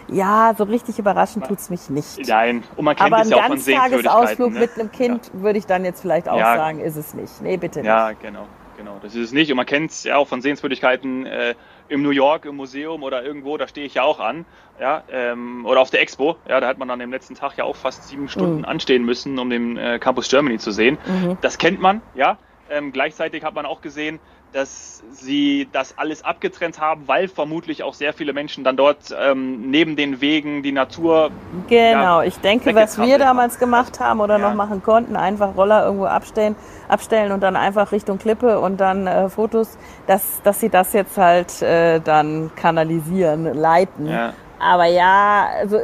Ja, 0.08 0.54
so 0.56 0.64
richtig 0.64 0.98
überraschend 0.98 1.46
tut's 1.46 1.70
mich 1.70 1.88
nicht. 1.88 2.28
Nein, 2.28 2.64
und 2.76 2.84
man 2.84 2.96
kennt 2.96 3.12
Aber 3.12 3.22
es 3.22 3.30
ja 3.30 3.36
auch 3.38 3.46
von 3.46 3.50
Ganztagesausflug 3.56 4.52
ne? 4.52 4.60
mit 4.60 4.78
einem 4.78 4.92
Kind 4.92 5.30
ja. 5.32 5.40
würde 5.40 5.58
ich 5.58 5.66
dann 5.66 5.84
jetzt 5.84 6.02
vielleicht 6.02 6.28
auch 6.28 6.38
ja. 6.38 6.56
sagen, 6.56 6.80
ist 6.80 6.96
es 6.96 7.14
nicht. 7.14 7.40
Nee, 7.40 7.56
bitte 7.56 7.78
nicht. 7.78 7.86
Ja, 7.86 8.12
genau, 8.12 8.46
genau. 8.76 8.98
Das 9.00 9.14
ist 9.14 9.22
es 9.22 9.32
nicht. 9.32 9.50
Und 9.50 9.56
man 9.56 9.66
kennt 9.66 9.90
es 9.90 10.04
ja 10.04 10.16
auch 10.16 10.28
von 10.28 10.42
Sehenswürdigkeiten. 10.42 11.24
Äh, 11.24 11.54
im 11.88 12.02
New 12.02 12.10
York 12.10 12.44
im 12.44 12.56
Museum 12.56 13.02
oder 13.02 13.24
irgendwo, 13.24 13.56
da 13.56 13.68
stehe 13.68 13.86
ich 13.86 13.94
ja 13.94 14.02
auch 14.02 14.20
an, 14.20 14.44
ja, 14.80 15.02
ähm, 15.10 15.64
oder 15.66 15.80
auf 15.80 15.90
der 15.90 16.00
Expo, 16.00 16.36
ja, 16.48 16.60
da 16.60 16.66
hat 16.66 16.78
man 16.78 16.88
dann 16.88 17.00
am 17.00 17.10
letzten 17.10 17.34
Tag 17.34 17.56
ja 17.56 17.64
auch 17.64 17.76
fast 17.76 18.08
sieben 18.08 18.28
Stunden 18.28 18.58
mhm. 18.58 18.64
anstehen 18.64 19.04
müssen, 19.04 19.38
um 19.38 19.50
den 19.50 19.76
äh, 19.76 19.98
Campus 19.98 20.28
Germany 20.28 20.58
zu 20.58 20.70
sehen. 20.70 20.98
Mhm. 21.06 21.38
Das 21.40 21.58
kennt 21.58 21.80
man, 21.80 22.02
ja. 22.14 22.38
Ähm, 22.70 22.92
gleichzeitig 22.92 23.44
hat 23.44 23.54
man 23.54 23.66
auch 23.66 23.80
gesehen, 23.80 24.18
dass 24.52 25.02
sie 25.12 25.68
das 25.72 25.98
alles 25.98 26.24
abgetrennt 26.24 26.80
haben, 26.80 27.06
weil 27.06 27.28
vermutlich 27.28 27.82
auch 27.82 27.94
sehr 27.94 28.12
viele 28.12 28.32
Menschen 28.32 28.64
dann 28.64 28.76
dort 28.76 29.14
ähm, 29.18 29.70
neben 29.70 29.96
den 29.96 30.20
Wegen 30.20 30.62
die 30.62 30.72
Natur. 30.72 31.30
Genau, 31.68 32.20
ja, 32.20 32.22
ich 32.22 32.38
denke, 32.38 32.74
was 32.74 32.98
wir 32.98 33.18
damals 33.18 33.58
gemacht 33.58 34.00
haben 34.00 34.20
oder 34.20 34.38
ja. 34.38 34.48
noch 34.48 34.54
machen 34.54 34.82
konnten, 34.82 35.16
einfach 35.16 35.56
Roller 35.56 35.84
irgendwo 35.84 36.06
abstellen, 36.06 36.56
abstellen 36.88 37.32
und 37.32 37.42
dann 37.42 37.54
einfach 37.54 37.92
Richtung 37.92 38.18
Klippe 38.18 38.58
und 38.58 38.80
dann 38.80 39.06
äh, 39.06 39.28
Fotos, 39.28 39.76
dass, 40.06 40.40
dass 40.42 40.60
sie 40.60 40.70
das 40.70 40.92
jetzt 40.94 41.18
halt 41.18 41.60
äh, 41.60 42.00
dann 42.00 42.50
kanalisieren, 42.56 43.52
leiten. 43.52 44.08
Ja. 44.08 44.32
Aber 44.58 44.86
ja, 44.86 45.48
also 45.60 45.78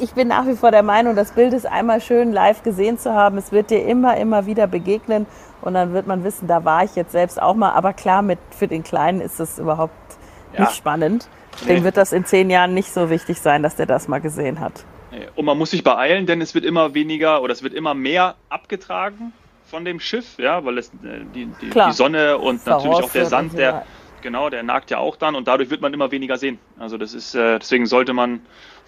ich 0.00 0.14
bin 0.14 0.28
nach 0.28 0.46
wie 0.46 0.56
vor 0.56 0.70
der 0.70 0.82
Meinung, 0.82 1.14
das 1.14 1.32
Bild 1.32 1.52
ist 1.52 1.66
einmal 1.66 2.00
schön 2.00 2.32
live 2.32 2.62
gesehen 2.62 2.98
zu 2.98 3.14
haben. 3.14 3.38
Es 3.38 3.52
wird 3.52 3.70
dir 3.70 3.84
immer, 3.84 4.16
immer 4.16 4.46
wieder 4.46 4.66
begegnen 4.66 5.26
und 5.62 5.74
dann 5.74 5.92
wird 5.92 6.06
man 6.06 6.24
wissen, 6.24 6.46
da 6.48 6.64
war 6.64 6.84
ich 6.84 6.96
jetzt 6.96 7.12
selbst 7.12 7.40
auch 7.40 7.54
mal. 7.54 7.72
Aber 7.72 7.92
klar, 7.92 8.22
mit, 8.22 8.38
für 8.50 8.68
den 8.68 8.82
Kleinen 8.82 9.20
ist 9.20 9.40
das 9.40 9.58
überhaupt 9.58 9.94
ja. 10.54 10.60
nicht 10.60 10.74
spannend. 10.74 11.28
Nee. 11.62 11.74
Dem 11.74 11.84
wird 11.84 11.96
das 11.96 12.12
in 12.12 12.24
zehn 12.24 12.50
Jahren 12.50 12.74
nicht 12.74 12.92
so 12.92 13.10
wichtig 13.10 13.40
sein, 13.40 13.62
dass 13.62 13.76
der 13.76 13.86
das 13.86 14.08
mal 14.08 14.20
gesehen 14.20 14.60
hat. 14.60 14.84
Und 15.34 15.44
man 15.44 15.58
muss 15.58 15.70
sich 15.70 15.82
beeilen, 15.82 16.26
denn 16.26 16.40
es 16.40 16.54
wird 16.54 16.64
immer 16.64 16.94
weniger 16.94 17.42
oder 17.42 17.52
es 17.52 17.62
wird 17.62 17.74
immer 17.74 17.94
mehr 17.94 18.36
abgetragen 18.48 19.32
von 19.66 19.84
dem 19.84 20.00
Schiff, 20.00 20.38
ja, 20.38 20.64
weil 20.64 20.78
es 20.78 20.88
äh, 20.88 21.24
die, 21.34 21.46
die, 21.60 21.70
die 21.70 21.92
Sonne 21.92 22.38
und 22.38 22.64
natürlich 22.66 22.96
auch 22.96 23.10
der 23.10 23.26
Sand, 23.26 23.56
der 23.56 23.86
genau, 24.22 24.50
der 24.50 24.62
nagt 24.62 24.90
ja 24.90 24.98
auch 24.98 25.16
dann 25.16 25.34
und 25.34 25.48
dadurch 25.48 25.70
wird 25.70 25.80
man 25.80 25.94
immer 25.94 26.10
weniger 26.10 26.36
sehen. 26.36 26.58
Also 26.78 26.98
das 26.98 27.14
ist 27.14 27.34
äh, 27.34 27.58
deswegen 27.58 27.86
sollte 27.86 28.12
man 28.12 28.40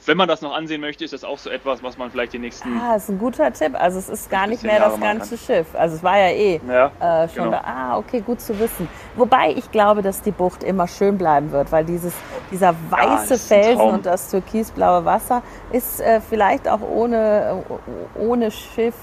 wenn 0.07 0.17
man 0.17 0.29
das 0.29 0.43
noch 0.43 0.55
ansehen 0.55 0.81
möchte, 0.81 1.05
ist 1.05 1.13
das 1.13 1.25
auch 1.25 1.39
so 1.39 1.51
etwas, 1.51 1.83
was 1.83 1.97
man 1.97 2.11
vielleicht 2.11 2.33
die 2.33 2.39
nächsten. 2.39 2.79
Ah, 2.79 2.97
ist 2.97 3.09
ein 3.09 3.19
guter 3.19 3.53
Tipp. 3.53 3.75
Also 3.75 3.99
es 3.99 4.09
ist 4.09 4.31
gar 4.31 4.47
nicht 4.47 4.63
mehr 4.63 4.79
Jahre 4.79 4.91
das 4.91 5.01
ganze 5.01 5.39
Schiff. 5.39 5.67
Also 5.75 5.97
es 5.97 6.03
war 6.03 6.19
ja 6.19 6.29
eh 6.29 6.61
ja, 6.67 7.25
äh, 7.25 7.29
schon 7.29 7.45
genau. 7.45 7.59
da. 7.59 7.65
Ah, 7.65 7.99
okay, 7.99 8.21
gut 8.21 8.41
zu 8.41 8.59
wissen. 8.59 8.89
Wobei 9.17 9.53
ich 9.53 9.71
glaube, 9.71 10.03
dass 10.03 10.23
die 10.23 10.31
Bucht 10.31 10.65
immer 10.65 10.89
schön 10.89 11.19
bleiben 11.19 11.53
wird, 11.53 11.71
weil 11.71 11.85
dieses, 11.85 12.15
dieser 12.51 12.75
weiße 12.91 13.35
ja, 13.35 13.39
Felsen 13.39 13.81
und 13.83 14.07
das 14.07 14.31
türkisblaue 14.31 15.05
Wasser 15.05 15.43
ist 15.71 16.01
äh, 16.01 16.21
vielleicht 16.21 16.69
auch 16.69 16.81
ohne, 16.81 17.63
ohne 18.19 18.51
Schiff 18.51 18.95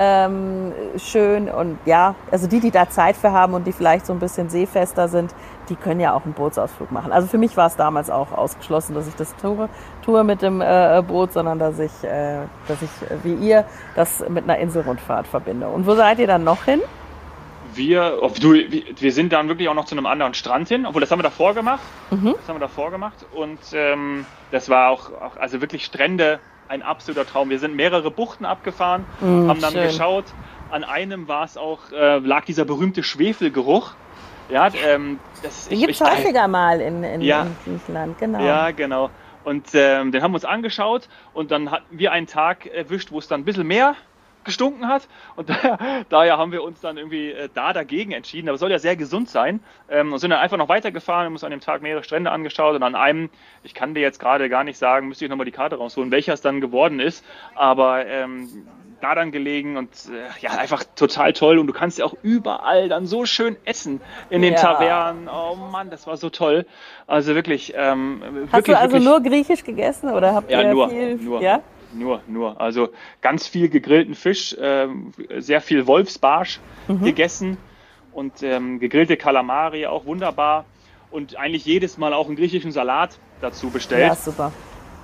ähm, 0.00 0.72
schön 0.96 1.48
und 1.48 1.78
ja, 1.84 2.14
also 2.30 2.46
die, 2.46 2.60
die 2.60 2.70
da 2.70 2.88
Zeit 2.88 3.16
für 3.16 3.32
haben 3.32 3.54
und 3.54 3.66
die 3.66 3.72
vielleicht 3.72 4.06
so 4.06 4.12
ein 4.12 4.20
bisschen 4.20 4.48
seefester 4.48 5.08
sind, 5.08 5.34
die 5.68 5.76
können 5.76 6.00
ja 6.00 6.14
auch 6.14 6.24
einen 6.24 6.34
Bootsausflug 6.34 6.90
machen. 6.92 7.12
Also 7.12 7.28
für 7.28 7.38
mich 7.38 7.56
war 7.56 7.66
es 7.66 7.76
damals 7.76 8.10
auch 8.10 8.32
ausgeschlossen, 8.32 8.94
dass 8.94 9.08
ich 9.08 9.14
das 9.14 9.34
tue, 9.36 9.68
tue 10.04 10.24
mit 10.24 10.42
dem 10.42 10.60
äh, 10.60 11.02
Boot, 11.06 11.32
sondern 11.32 11.58
dass 11.58 11.78
ich, 11.78 12.04
äh, 12.04 12.40
dass 12.66 12.82
ich 12.82 12.90
äh, 13.10 13.16
wie 13.22 13.34
ihr 13.34 13.64
das 13.94 14.24
mit 14.28 14.44
einer 14.44 14.58
Inselrundfahrt 14.58 15.26
verbinde. 15.26 15.68
Und 15.68 15.86
wo 15.86 15.94
seid 15.94 16.18
ihr 16.18 16.26
dann 16.26 16.44
noch 16.44 16.64
hin? 16.64 16.80
Wir, 17.74 18.18
oh, 18.22 18.30
du, 18.40 18.54
wir 18.54 19.12
sind 19.12 19.32
dann 19.32 19.48
wirklich 19.48 19.68
auch 19.68 19.74
noch 19.74 19.84
zu 19.84 19.94
einem 19.94 20.06
anderen 20.06 20.34
Strand 20.34 20.68
hin, 20.68 20.86
obwohl 20.86 21.00
das 21.00 21.10
haben 21.10 21.18
wir 21.18 21.24
davor 21.24 21.54
gemacht. 21.54 21.82
Mhm. 22.10 22.34
Das 22.36 22.48
haben 22.48 22.56
wir 22.56 22.60
davor 22.60 22.90
gemacht 22.90 23.26
und 23.34 23.58
ähm, 23.72 24.24
das 24.50 24.68
war 24.68 24.90
auch, 24.90 25.12
auch 25.12 25.36
also 25.36 25.60
wirklich 25.60 25.84
Strände 25.84 26.40
ein 26.68 26.82
absoluter 26.82 27.26
Traum. 27.26 27.50
Wir 27.50 27.58
sind 27.58 27.74
mehrere 27.74 28.10
Buchten 28.10 28.44
abgefahren, 28.44 29.04
mm, 29.20 29.48
haben 29.48 29.60
dann 29.60 29.72
schön. 29.72 29.84
geschaut. 29.84 30.24
An 30.70 30.84
einem 30.84 31.28
war 31.28 31.44
es 31.44 31.56
auch, 31.56 31.90
äh, 31.92 32.18
lag 32.18 32.44
dieser 32.44 32.64
berühmte 32.64 33.02
Schwefelgeruch. 33.02 33.92
Ja, 34.48 34.70
ähm, 34.86 35.18
das 35.42 35.68
gibt 35.68 35.90
es 35.90 36.00
häufiger 36.00 36.48
mal 36.48 36.80
in, 36.80 37.04
in, 37.04 37.20
ja, 37.20 37.42
in 37.42 37.56
Griechenland, 37.64 38.18
genau. 38.18 38.44
Ja, 38.44 38.70
genau. 38.70 39.10
Und 39.44 39.66
ähm, 39.74 40.12
den 40.12 40.22
haben 40.22 40.32
wir 40.32 40.36
uns 40.36 40.44
angeschaut 40.44 41.08
und 41.32 41.50
dann 41.50 41.70
hatten 41.70 41.98
wir 41.98 42.12
einen 42.12 42.26
Tag 42.26 42.66
erwischt, 42.66 43.12
wo 43.12 43.18
es 43.18 43.28
dann 43.28 43.42
ein 43.42 43.44
bisschen 43.44 43.66
mehr 43.66 43.94
gestunken 44.44 44.88
hat. 44.88 45.08
Und 45.36 45.50
daher, 45.50 46.04
daher 46.08 46.38
haben 46.38 46.52
wir 46.52 46.62
uns 46.62 46.80
dann 46.80 46.96
irgendwie 46.96 47.30
äh, 47.30 47.48
da 47.52 47.72
dagegen 47.72 48.12
entschieden. 48.12 48.48
Aber 48.48 48.54
es 48.54 48.60
soll 48.60 48.70
ja 48.70 48.78
sehr 48.78 48.96
gesund 48.96 49.28
sein. 49.28 49.60
Ähm, 49.88 50.12
und 50.12 50.18
sind 50.18 50.30
dann 50.30 50.40
einfach 50.40 50.56
noch 50.56 50.68
weitergefahren, 50.68 51.26
haben 51.26 51.32
uns 51.34 51.44
an 51.44 51.50
dem 51.50 51.60
Tag 51.60 51.82
mehrere 51.82 52.02
Strände 52.02 52.30
angeschaut 52.30 52.74
und 52.74 52.82
an 52.82 52.94
einem, 52.94 53.30
ich 53.62 53.74
kann 53.74 53.94
dir 53.94 54.00
jetzt 54.00 54.18
gerade 54.18 54.48
gar 54.48 54.64
nicht 54.64 54.78
sagen, 54.78 55.08
müsste 55.08 55.24
ich 55.24 55.30
nochmal 55.30 55.44
die 55.44 55.52
Karte 55.52 55.76
rausholen, 55.76 56.10
welcher 56.10 56.32
es 56.32 56.40
dann 56.40 56.60
geworden 56.60 56.98
ist. 57.00 57.24
Aber 57.54 58.06
ähm, 58.06 58.66
da 59.00 59.14
dann 59.14 59.32
gelegen 59.32 59.76
und 59.76 59.90
äh, 60.10 60.28
ja, 60.40 60.50
einfach 60.52 60.84
total 60.96 61.32
toll. 61.32 61.58
Und 61.58 61.66
du 61.66 61.72
kannst 61.72 61.98
ja 61.98 62.04
auch 62.04 62.14
überall 62.22 62.88
dann 62.88 63.06
so 63.06 63.26
schön 63.26 63.56
essen 63.64 64.00
in 64.30 64.42
den 64.42 64.54
ja. 64.54 64.60
Tavernen. 64.60 65.28
Oh 65.28 65.54
Mann, 65.54 65.90
das 65.90 66.06
war 66.06 66.16
so 66.16 66.30
toll. 66.30 66.66
Also 67.06 67.34
wirklich. 67.34 67.74
Ähm, 67.76 68.22
Hast 68.22 68.52
wirklich, 68.52 68.64
du 68.64 68.78
also 68.78 68.92
wirklich, 68.92 69.08
nur 69.08 69.22
griechisch 69.22 69.64
gegessen 69.64 70.10
oder 70.10 70.34
habt 70.34 70.50
ja, 70.50 70.62
ihr 70.62 70.72
nur, 70.72 70.90
viel? 70.90 71.16
Nur. 71.16 71.40
Ja? 71.40 71.62
Nur, 71.92 72.20
nur. 72.26 72.60
Also 72.60 72.90
ganz 73.20 73.46
viel 73.46 73.68
gegrillten 73.68 74.14
Fisch, 74.14 74.52
äh, 74.54 74.88
sehr 75.38 75.60
viel 75.60 75.86
Wolfsbarsch 75.86 76.60
mhm. 76.86 77.04
gegessen 77.04 77.56
und 78.12 78.42
ähm, 78.42 78.78
gegrillte 78.78 79.16
Kalamari 79.16 79.86
auch 79.86 80.04
wunderbar 80.04 80.64
und 81.10 81.36
eigentlich 81.36 81.64
jedes 81.64 81.98
Mal 81.98 82.12
auch 82.12 82.26
einen 82.26 82.36
griechischen 82.36 82.72
Salat 82.72 83.18
dazu 83.40 83.70
bestellt. 83.70 84.08
Ja, 84.08 84.14
super. 84.14 84.52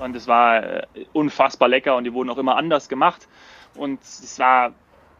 Und 0.00 0.16
es 0.16 0.26
war 0.26 0.62
äh, 0.62 0.86
unfassbar 1.12 1.68
lecker 1.68 1.96
und 1.96 2.04
die 2.04 2.12
wurden 2.12 2.28
auch 2.30 2.38
immer 2.38 2.56
anders 2.56 2.88
gemacht. 2.88 3.28
Und 3.76 4.00
es 4.02 4.38
war 4.38 4.72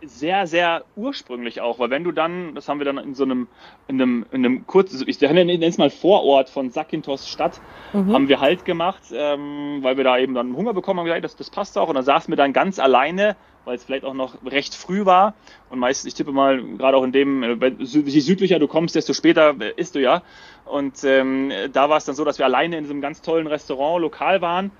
sehr, 0.07 0.47
sehr 0.47 0.85
ursprünglich 0.97 1.61
auch, 1.61 1.79
weil 1.79 1.91
wenn 1.91 2.05
du 2.05 2.13
dann, 2.13 2.55
das 2.55 2.69
haben 2.69 2.79
wir 2.79 2.85
dann 2.85 2.99
in 2.99 3.15
so 3.15 3.25
einem, 3.25 3.49
in 3.89 4.01
einem, 4.01 4.27
in 4.33 4.45
einem 4.45 4.67
kurzen, 4.67 5.03
ich 5.07 5.21
nenne 5.21 5.65
es 5.65 5.79
mal 5.79 5.91
Vorort 5.91 6.51
von 6.51 6.71
Sakintos 6.71 7.29
Stadt, 7.29 7.61
mhm. 7.93 8.13
haben 8.13 8.29
wir 8.29 8.41
Halt 8.41 8.65
gemacht, 8.65 9.03
ähm, 9.13 9.79
weil 9.83 9.97
wir 9.97 10.05
da 10.05 10.19
eben 10.19 10.35
dann 10.35 10.57
Hunger 10.57 10.75
bekommen 10.75 11.01
haben, 11.01 11.07
gesagt, 11.07 11.25
das, 11.25 11.37
das 11.37 11.51
passt 11.51 11.79
auch. 11.79 11.89
Und 11.89 11.95
dann 11.95 12.05
saßen 12.05 12.31
wir 12.31 12.37
dann 12.37 12.53
ganz 12.53 12.79
alleine, 12.79 13.37
weil 13.65 13.77
es 13.77 13.85
vielleicht 13.85 14.05
auch 14.05 14.15
noch 14.15 14.37
recht 14.45 14.75
früh 14.75 15.07
war. 15.07 15.35
Und 15.71 15.79
meistens, 15.79 16.09
ich 16.09 16.15
tippe 16.15 16.33
mal, 16.33 16.63
gerade 16.77 16.97
auch 16.97 17.05
in 17.05 17.13
dem, 17.13 17.43
äh, 17.43 17.75
je 17.79 18.21
südlicher 18.21 18.59
du 18.59 18.69
kommst, 18.69 18.95
desto 18.95 19.13
später 19.13 19.55
isst 19.77 19.95
du 19.95 20.01
ja. 20.01 20.23
Und 20.65 21.05
ähm, 21.05 21.53
da 21.73 21.89
war 21.89 21.97
es 21.97 22.05
dann 22.05 22.15
so, 22.15 22.25
dass 22.25 22.39
wir 22.39 22.45
alleine 22.45 22.77
in 22.77 22.85
diesem 22.85 23.01
ganz 23.01 23.23
tollen 23.23 23.47
Restaurant 23.47 24.03
lokal 24.03 24.41
waren. 24.41 24.71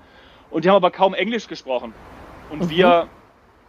Und 0.51 0.65
die 0.65 0.69
haben 0.69 0.75
aber 0.75 0.91
kaum 0.91 1.13
Englisch 1.13 1.47
gesprochen. 1.47 1.93
Und 2.51 2.63
mhm. 2.63 2.69
wir 2.69 3.09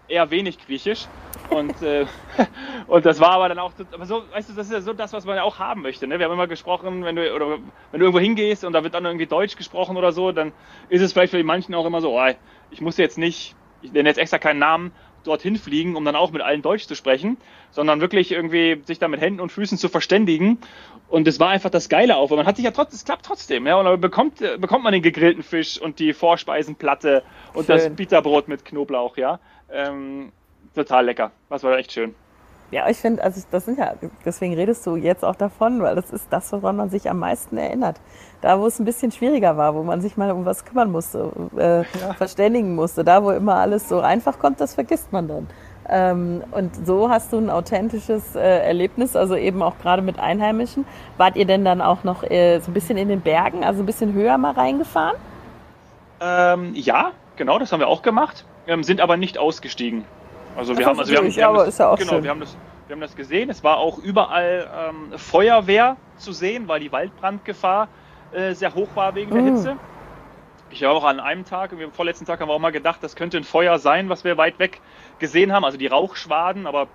eher 0.08 0.30
wenig 0.30 0.58
Griechisch. 0.58 1.06
Und, 1.50 1.80
äh, 1.82 2.06
und 2.86 3.06
das 3.06 3.20
war 3.20 3.32
aber 3.32 3.48
dann 3.48 3.58
auch, 3.58 3.72
aber 3.92 4.06
so, 4.06 4.24
weißt 4.32 4.50
du, 4.50 4.54
das 4.54 4.66
ist 4.66 4.72
ja 4.72 4.80
so 4.80 4.92
das, 4.92 5.12
was 5.12 5.24
man 5.24 5.36
ja 5.36 5.42
auch 5.42 5.58
haben 5.58 5.82
möchte. 5.82 6.06
Ne? 6.06 6.18
Wir 6.18 6.26
haben 6.26 6.32
immer 6.32 6.46
gesprochen, 6.46 7.04
wenn 7.04 7.16
du, 7.16 7.34
oder 7.34 7.58
wenn 7.90 8.00
du 8.00 8.06
irgendwo 8.06 8.20
hingehst 8.20 8.64
und 8.64 8.72
da 8.72 8.82
wird 8.82 8.94
dann 8.94 9.04
irgendwie 9.04 9.26
Deutsch 9.26 9.56
gesprochen 9.56 9.96
oder 9.96 10.12
so, 10.12 10.32
dann 10.32 10.52
ist 10.88 11.02
es 11.02 11.12
vielleicht 11.12 11.30
für 11.30 11.36
die 11.36 11.44
manchen 11.44 11.74
auch 11.74 11.86
immer 11.86 12.00
so, 12.00 12.18
oh, 12.18 12.30
ich 12.70 12.80
muss 12.80 12.96
jetzt 12.96 13.18
nicht, 13.18 13.54
ich 13.82 13.92
nenne 13.92 14.08
jetzt 14.08 14.18
extra 14.18 14.38
keinen 14.38 14.58
Namen, 14.58 14.92
dorthin 15.26 15.56
fliegen, 15.56 15.96
um 15.96 16.04
dann 16.04 16.16
auch 16.16 16.30
mit 16.30 16.42
allen 16.42 16.62
Deutsch 16.62 16.86
zu 16.86 16.94
sprechen, 16.94 17.36
sondern 17.70 18.00
wirklich 18.00 18.32
irgendwie 18.32 18.80
sich 18.84 18.98
da 18.98 19.08
mit 19.08 19.20
Händen 19.20 19.40
und 19.40 19.50
Füßen 19.50 19.78
zu 19.78 19.88
verständigen. 19.88 20.58
Und 21.08 21.28
es 21.28 21.38
war 21.38 21.50
einfach 21.50 21.70
das 21.70 21.88
Geile 21.88 22.16
auch, 22.16 22.30
weil 22.30 22.36
man 22.36 22.46
hat 22.46 22.56
sich 22.56 22.64
ja 22.64 22.70
trotzdem, 22.70 22.96
es 22.96 23.04
klappt 23.04 23.26
trotzdem, 23.26 23.66
ja, 23.66 23.76
und 23.76 23.84
dann 23.84 24.00
bekommt, 24.00 24.38
bekommt 24.38 24.84
man 24.84 24.92
den 24.92 25.02
gegrillten 25.02 25.42
Fisch 25.42 25.80
und 25.80 25.98
die 25.98 26.12
Vorspeisenplatte 26.12 27.22
und 27.54 27.66
Schön. 27.66 27.76
das 27.76 27.90
Bitterbrot 27.90 28.48
mit 28.48 28.64
Knoblauch, 28.64 29.16
ja. 29.16 29.38
Ähm, 29.70 30.32
total 30.74 31.06
lecker. 31.06 31.30
Das 31.50 31.62
war 31.62 31.76
echt 31.76 31.92
schön. 31.92 32.14
Ja, 32.72 32.88
ich 32.88 32.96
finde, 32.96 33.22
also 33.22 33.40
das 33.52 33.64
sind 33.64 33.78
ja, 33.78 33.94
deswegen 34.24 34.54
redest 34.54 34.84
du 34.86 34.96
jetzt 34.96 35.24
auch 35.24 35.36
davon, 35.36 35.80
weil 35.82 35.94
das 35.94 36.10
ist 36.10 36.26
das, 36.30 36.52
woran 36.52 36.76
man 36.76 36.90
sich 36.90 37.08
am 37.08 37.20
meisten 37.20 37.56
erinnert. 37.56 38.00
Da, 38.40 38.58
wo 38.58 38.66
es 38.66 38.80
ein 38.80 38.84
bisschen 38.84 39.12
schwieriger 39.12 39.56
war, 39.56 39.76
wo 39.76 39.84
man 39.84 40.00
sich 40.00 40.16
mal 40.16 40.32
um 40.32 40.44
was 40.44 40.64
kümmern 40.64 40.90
musste, 40.90 41.30
äh, 41.56 41.78
ja. 41.78 42.14
verständigen 42.14 42.74
musste, 42.74 43.04
da, 43.04 43.22
wo 43.22 43.30
immer 43.30 43.54
alles 43.54 43.88
so 43.88 44.00
einfach 44.00 44.40
kommt, 44.40 44.60
das 44.60 44.74
vergisst 44.74 45.12
man 45.12 45.28
dann. 45.28 45.46
Ähm, 45.88 46.42
und 46.50 46.74
so 46.84 47.08
hast 47.08 47.32
du 47.32 47.38
ein 47.38 47.50
authentisches 47.50 48.34
äh, 48.34 48.40
Erlebnis, 48.40 49.14
also 49.14 49.36
eben 49.36 49.62
auch 49.62 49.78
gerade 49.78 50.02
mit 50.02 50.18
Einheimischen. 50.18 50.84
Wart 51.16 51.36
ihr 51.36 51.46
denn 51.46 51.64
dann 51.64 51.80
auch 51.80 52.02
noch 52.02 52.24
äh, 52.24 52.58
so 52.58 52.72
ein 52.72 52.74
bisschen 52.74 52.98
in 52.98 53.08
den 53.08 53.20
Bergen, 53.20 53.62
also 53.62 53.84
ein 53.84 53.86
bisschen 53.86 54.12
höher 54.12 54.36
mal 54.38 54.52
reingefahren? 54.52 55.16
Ähm, 56.20 56.74
ja, 56.74 57.12
genau, 57.36 57.60
das 57.60 57.70
haben 57.70 57.78
wir 57.78 57.86
auch 57.88 58.02
gemacht, 58.02 58.44
ähm, 58.66 58.82
sind 58.82 59.00
aber 59.00 59.16
nicht 59.16 59.38
ausgestiegen. 59.38 60.04
Also 60.56 60.76
wir 60.76 60.86
haben, 60.86 60.98
also 60.98 61.12
wir 61.12 61.18
haben, 61.18 61.34
wir 61.34 61.44
haben 61.44 61.56
das, 61.56 61.78
ja 61.78 61.94
genau, 61.94 62.22
wir 62.22 62.30
haben 62.30 62.40
das, 62.40 62.56
wir 62.86 62.94
haben 62.94 63.00
das 63.00 63.14
gesehen. 63.14 63.50
Es 63.50 63.62
war 63.62 63.78
auch 63.78 63.98
überall 63.98 64.68
ähm, 64.88 65.18
Feuerwehr 65.18 65.96
zu 66.16 66.32
sehen, 66.32 66.66
weil 66.68 66.80
die 66.80 66.92
Waldbrandgefahr 66.92 67.88
äh, 68.32 68.54
sehr 68.54 68.74
hoch 68.74 68.88
war 68.94 69.14
wegen 69.14 69.32
der 69.32 69.42
mm. 69.42 69.56
Hitze. 69.56 69.76
Ich 70.70 70.82
habe 70.82 70.94
auch 70.94 71.04
an 71.04 71.20
einem 71.20 71.44
Tag, 71.44 71.72
am 71.72 71.92
vorletzten 71.92 72.24
Tag 72.24 72.40
haben 72.40 72.48
wir 72.48 72.54
auch 72.54 72.58
mal 72.58 72.72
gedacht, 72.72 72.98
das 73.02 73.14
könnte 73.14 73.36
ein 73.36 73.44
Feuer 73.44 73.78
sein, 73.78 74.08
was 74.08 74.24
wir 74.24 74.36
weit 74.36 74.58
weg 74.58 74.80
gesehen 75.18 75.52
haben, 75.52 75.64
also 75.64 75.78
die 75.78 75.86
Rauchschwaden, 75.86 76.66
aber 76.66 76.88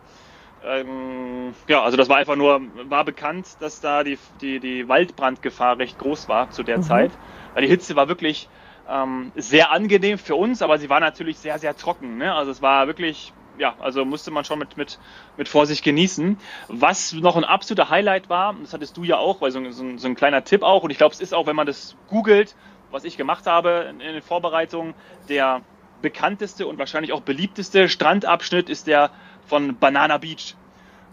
ähm, 0.63 1.55
ja, 1.67 1.81
also 1.81 1.97
das 1.97 2.09
war 2.09 2.17
einfach 2.17 2.35
nur, 2.35 2.61
war 2.89 3.03
bekannt, 3.03 3.47
dass 3.59 3.81
da 3.81 4.03
die, 4.03 4.17
die, 4.41 4.59
die 4.59 4.87
Waldbrandgefahr 4.87 5.79
recht 5.79 5.97
groß 5.97 6.27
war 6.29 6.51
zu 6.51 6.63
der 6.63 6.77
mhm. 6.77 6.83
Zeit. 6.83 7.11
Weil 7.53 7.63
die 7.63 7.69
Hitze 7.69 7.95
war 7.95 8.07
wirklich 8.07 8.47
ähm, 8.89 9.31
sehr 9.35 9.71
angenehm 9.71 10.17
für 10.17 10.35
uns, 10.35 10.61
aber 10.61 10.77
sie 10.77 10.89
war 10.89 10.99
natürlich 10.99 11.39
sehr, 11.39 11.59
sehr 11.59 11.75
trocken. 11.75 12.17
Ne? 12.17 12.33
Also 12.33 12.51
es 12.51 12.61
war 12.61 12.87
wirklich 12.87 13.33
ja, 13.57 13.75
also 13.79 14.05
musste 14.05 14.31
man 14.31 14.43
schon 14.43 14.59
mit, 14.59 14.77
mit, 14.77 14.99
mit 15.37 15.47
Vorsicht 15.47 15.83
genießen. 15.83 16.37
Was 16.67 17.13
noch 17.13 17.35
ein 17.37 17.43
absoluter 17.43 17.89
Highlight 17.89 18.29
war, 18.29 18.55
das 18.59 18.73
hattest 18.73 18.97
du 18.97 19.03
ja 19.03 19.17
auch, 19.17 19.41
weil 19.41 19.51
so, 19.51 19.71
so, 19.71 19.97
so 19.97 20.07
ein 20.07 20.15
kleiner 20.15 20.43
Tipp 20.43 20.63
auch, 20.63 20.83
und 20.83 20.89
ich 20.89 20.97
glaube, 20.97 21.13
es 21.13 21.21
ist 21.21 21.33
auch, 21.33 21.47
wenn 21.47 21.55
man 21.55 21.67
das 21.67 21.95
googelt, 22.09 22.55
was 22.91 23.03
ich 23.03 23.17
gemacht 23.17 23.45
habe 23.45 23.87
in, 23.89 24.01
in 24.01 24.13
den 24.13 24.21
Vorbereitungen, 24.21 24.93
der 25.29 25.61
bekannteste 26.01 26.65
und 26.65 26.79
wahrscheinlich 26.79 27.13
auch 27.13 27.21
beliebteste 27.21 27.87
Strandabschnitt 27.87 28.69
ist 28.69 28.87
der 28.87 29.11
von 29.45 29.77
Banana 29.77 30.17
Beach. 30.17 30.55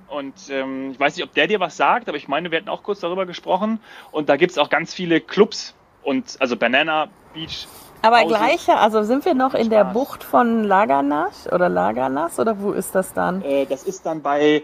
Und 0.08 0.34
ähm, 0.48 0.92
ich 0.92 0.98
weiß 1.00 1.16
nicht, 1.16 1.24
ob 1.24 1.34
der 1.34 1.46
dir 1.46 1.60
was 1.60 1.76
sagt, 1.76 2.08
aber 2.08 2.16
ich 2.16 2.28
meine, 2.28 2.50
wir 2.50 2.58
hatten 2.58 2.70
auch 2.70 2.82
kurz 2.82 3.00
darüber 3.00 3.26
gesprochen. 3.26 3.78
Und 4.10 4.30
da 4.30 4.36
gibt 4.36 4.52
es 4.52 4.58
auch 4.58 4.70
ganz 4.70 4.94
viele 4.94 5.20
Clubs 5.20 5.74
und 6.02 6.36
also 6.40 6.56
Banana 6.56 7.08
Beach. 7.38 7.68
Aber 8.02 8.24
gleiche, 8.24 8.76
also 8.76 9.02
sind 9.02 9.24
wir 9.24 9.34
noch 9.34 9.54
in 9.54 9.70
der 9.70 9.84
Bucht 9.84 10.22
von 10.22 10.64
Laganas 10.64 11.50
oder 11.52 11.68
Laganas 11.68 12.38
oder 12.38 12.60
wo 12.60 12.72
ist 12.72 12.94
das 12.94 13.12
dann? 13.12 13.42
Äh, 13.42 13.66
das 13.66 13.82
ist 13.82 14.06
dann 14.06 14.22
bei, 14.22 14.62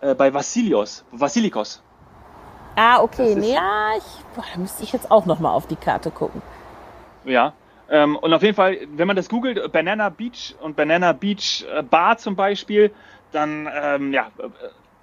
äh, 0.00 0.14
bei 0.14 0.32
Vassilios, 0.32 1.04
Vassilikos. 1.10 1.82
Ah, 2.76 3.00
okay. 3.00 3.34
Nee, 3.34 3.54
ja, 3.54 3.90
ich, 3.96 4.24
boah, 4.34 4.44
da 4.52 4.60
müsste 4.60 4.84
ich 4.84 4.92
jetzt 4.92 5.10
auch 5.10 5.26
nochmal 5.26 5.52
auf 5.52 5.66
die 5.66 5.76
Karte 5.76 6.10
gucken. 6.10 6.42
Ja. 7.24 7.54
Ähm, 7.88 8.16
und 8.16 8.32
auf 8.34 8.42
jeden 8.42 8.54
Fall, 8.54 8.78
wenn 8.96 9.06
man 9.06 9.16
das 9.16 9.28
googelt, 9.28 9.72
Banana 9.72 10.08
Beach 10.08 10.54
und 10.60 10.76
Banana 10.76 11.12
Beach 11.12 11.64
äh, 11.72 11.82
Bar 11.82 12.18
zum 12.18 12.36
Beispiel, 12.36 12.92
dann 13.32 13.68
ähm, 13.72 14.12
ja, 14.12 14.30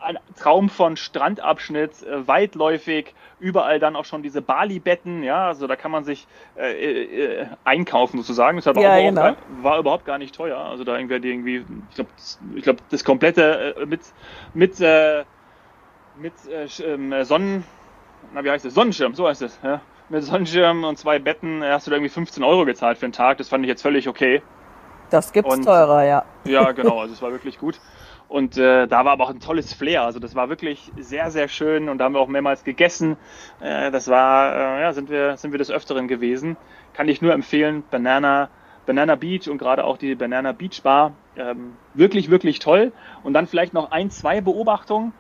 ein 0.04 0.18
Traum 0.38 0.70
von 0.70 0.98
Strandabschnitt, 0.98 2.04
äh, 2.04 2.28
weitläufig, 2.28 3.14
überall 3.40 3.80
dann 3.80 3.96
auch 3.96 4.06
schon 4.06 4.24
diese 4.24 4.42
Bali-Betten, 4.42 5.24
ja, 5.24 5.48
also 5.48 5.68
da 5.68 5.76
kann 5.76 5.92
man 5.92 6.04
sich 6.04 6.28
äh, 6.58 7.42
äh, 7.42 7.46
einkaufen 7.64 8.18
sozusagen. 8.18 8.58
Das 8.58 8.66
ja, 8.66 9.00
genau. 9.00 9.22
gar, 9.22 9.36
war 9.62 9.80
überhaupt 9.80 10.06
gar 10.06 10.18
nicht 10.18 10.36
teuer. 10.36 10.58
Also 10.58 10.84
da 10.84 10.98
irgendwie, 10.98 11.16
irgendwie 11.30 11.66
ich 11.90 11.96
glaube, 11.96 12.10
ich 12.56 12.64
glaub, 12.64 12.78
das 12.90 13.04
komplette 13.04 13.76
äh, 13.78 13.86
mit 13.86 14.02
mit 14.54 14.80
äh, 14.80 15.24
mit 16.18 16.34
äh, 16.48 16.68
ähm, 16.84 17.24
Sonnen, 17.24 17.64
na 18.34 18.44
wie 18.44 18.50
heißt 18.52 18.66
es, 18.66 18.74
Sonnenschirm, 18.74 19.16
so 19.16 19.28
heißt 19.28 19.42
es, 19.42 19.60
ja. 19.64 19.82
Mit 20.10 20.24
Sonnenschirm 20.24 20.84
und 20.84 20.98
zwei 20.98 21.18
Betten 21.18 21.64
hast 21.64 21.88
du 21.88 21.92
da 21.92 21.96
irgendwie 21.96 22.10
15 22.10 22.44
Euro 22.44 22.66
gezahlt 22.66 22.98
für 22.98 23.08
den 23.08 23.14
Tag. 23.14 23.38
Das 23.38 23.48
fand 23.48 23.64
ich 23.64 23.70
jetzt 23.70 23.82
völlig 23.82 24.08
okay. 24.08 24.42
Das 25.14 25.32
gibt's 25.32 25.54
und, 25.54 25.64
teurer, 25.64 26.04
ja. 26.04 26.26
Ja, 26.44 26.72
genau, 26.74 27.00
also 27.00 27.14
es 27.14 27.22
war 27.22 27.32
wirklich 27.32 27.60
gut. 27.60 27.80
Und 28.28 28.58
äh, 28.58 28.88
da 28.88 29.06
war 29.06 29.12
aber 29.12 29.26
auch 29.26 29.30
ein 29.30 29.40
tolles 29.40 29.72
Flair. 29.72 30.02
Also 30.02 30.18
das 30.18 30.34
war 30.34 30.50
wirklich 30.50 30.92
sehr, 30.98 31.30
sehr 31.30 31.48
schön 31.48 31.88
und 31.88 32.00
da 32.00 32.06
haben 32.06 32.14
wir 32.14 32.20
auch 32.20 32.28
mehrmals 32.28 32.64
gegessen. 32.64 33.18
Äh, 33.60 33.92
das 33.92 34.08
war, 34.08 34.56
äh, 34.56 34.82
ja, 34.82 34.94
sind 34.94 35.12
wir, 35.12 35.38
sind 35.38 35.52
wir 35.52 35.60
des 35.60 35.70
Öfteren 35.70 36.08
gewesen. 36.08 36.58
Kann 36.94 37.10
ich 37.10 37.22
nur 37.22 37.32
empfehlen, 37.32 37.84
Banana, 37.92 38.50
Banana 38.88 39.14
Beach 39.14 39.48
und 39.48 39.60
gerade 39.60 39.84
auch 39.84 39.98
die 39.98 40.16
Banana 40.16 40.52
Beach 40.52 40.82
Bar. 40.82 41.14
Ähm, 41.36 41.76
wirklich, 41.94 42.32
wirklich 42.32 42.58
toll. 42.58 42.92
Und 43.24 43.34
dann 43.34 43.46
vielleicht 43.46 43.76
noch 43.76 43.92
ein, 43.92 44.10
zwei 44.10 44.42
Beobachtungen 44.42 45.14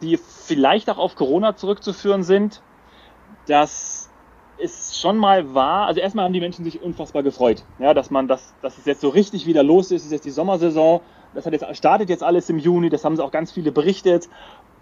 die 0.00 0.16
vielleicht 0.16 0.90
auch 0.90 0.98
auf 0.98 1.14
Corona 1.14 1.56
zurückzuführen 1.56 2.22
sind, 2.22 2.62
dass 3.46 4.01
es 4.62 4.98
schon 4.98 5.16
mal 5.16 5.54
war, 5.54 5.86
also 5.86 6.00
erstmal 6.00 6.24
haben 6.24 6.32
die 6.32 6.40
Menschen 6.40 6.64
sich 6.64 6.80
unfassbar 6.82 7.22
gefreut, 7.22 7.64
ja, 7.78 7.94
dass 7.94 8.10
man 8.10 8.28
das, 8.28 8.54
dass 8.62 8.78
es 8.78 8.84
jetzt 8.84 9.00
so 9.00 9.08
richtig 9.08 9.46
wieder 9.46 9.62
los 9.62 9.90
ist, 9.90 10.02
es 10.02 10.06
ist 10.06 10.12
jetzt 10.12 10.24
die 10.24 10.30
Sommersaison, 10.30 11.00
das 11.34 11.46
hat 11.46 11.52
jetzt, 11.52 11.76
startet 11.76 12.08
jetzt 12.08 12.22
alles 12.22 12.48
im 12.50 12.58
Juni, 12.58 12.88
das 12.88 13.04
haben 13.04 13.16
sie 13.16 13.24
auch 13.24 13.30
ganz 13.30 13.52
viele 13.52 13.72
berichtet, 13.72 14.28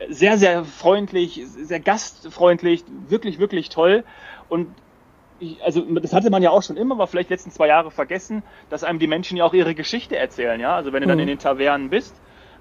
sehr, 0.09 0.39
sehr 0.39 0.65
freundlich, 0.65 1.43
sehr 1.47 1.81
gastfreundlich, 1.81 2.85
wirklich, 3.09 3.39
wirklich 3.39 3.69
toll. 3.69 4.05
Und 4.49 4.69
ich, 5.39 5.63
also 5.63 5.81
das 5.81 6.13
hatte 6.13 6.31
man 6.31 6.43
ja 6.43 6.51
auch 6.51 6.63
schon 6.63 6.77
immer, 6.77 6.99
war 6.99 7.07
vielleicht 7.07 7.31
letzten 7.31 7.51
zwei 7.51 7.69
Jahre 7.69 7.91
vergessen, 7.91 8.43
dass 8.69 8.85
einem 8.85 8.99
die 8.99 9.07
Menschen 9.07 9.37
ja 9.37 9.45
auch 9.45 9.55
ihre 9.55 9.75
Geschichte 9.75 10.17
erzählen, 10.17 10.61
ja, 10.61 10.75
also 10.75 10.93
wenn 10.93 11.01
du 11.01 11.07
mhm. 11.07 11.11
dann 11.11 11.19
in 11.21 11.27
den 11.27 11.39
Tavernen 11.39 11.91
bist, 11.91 12.15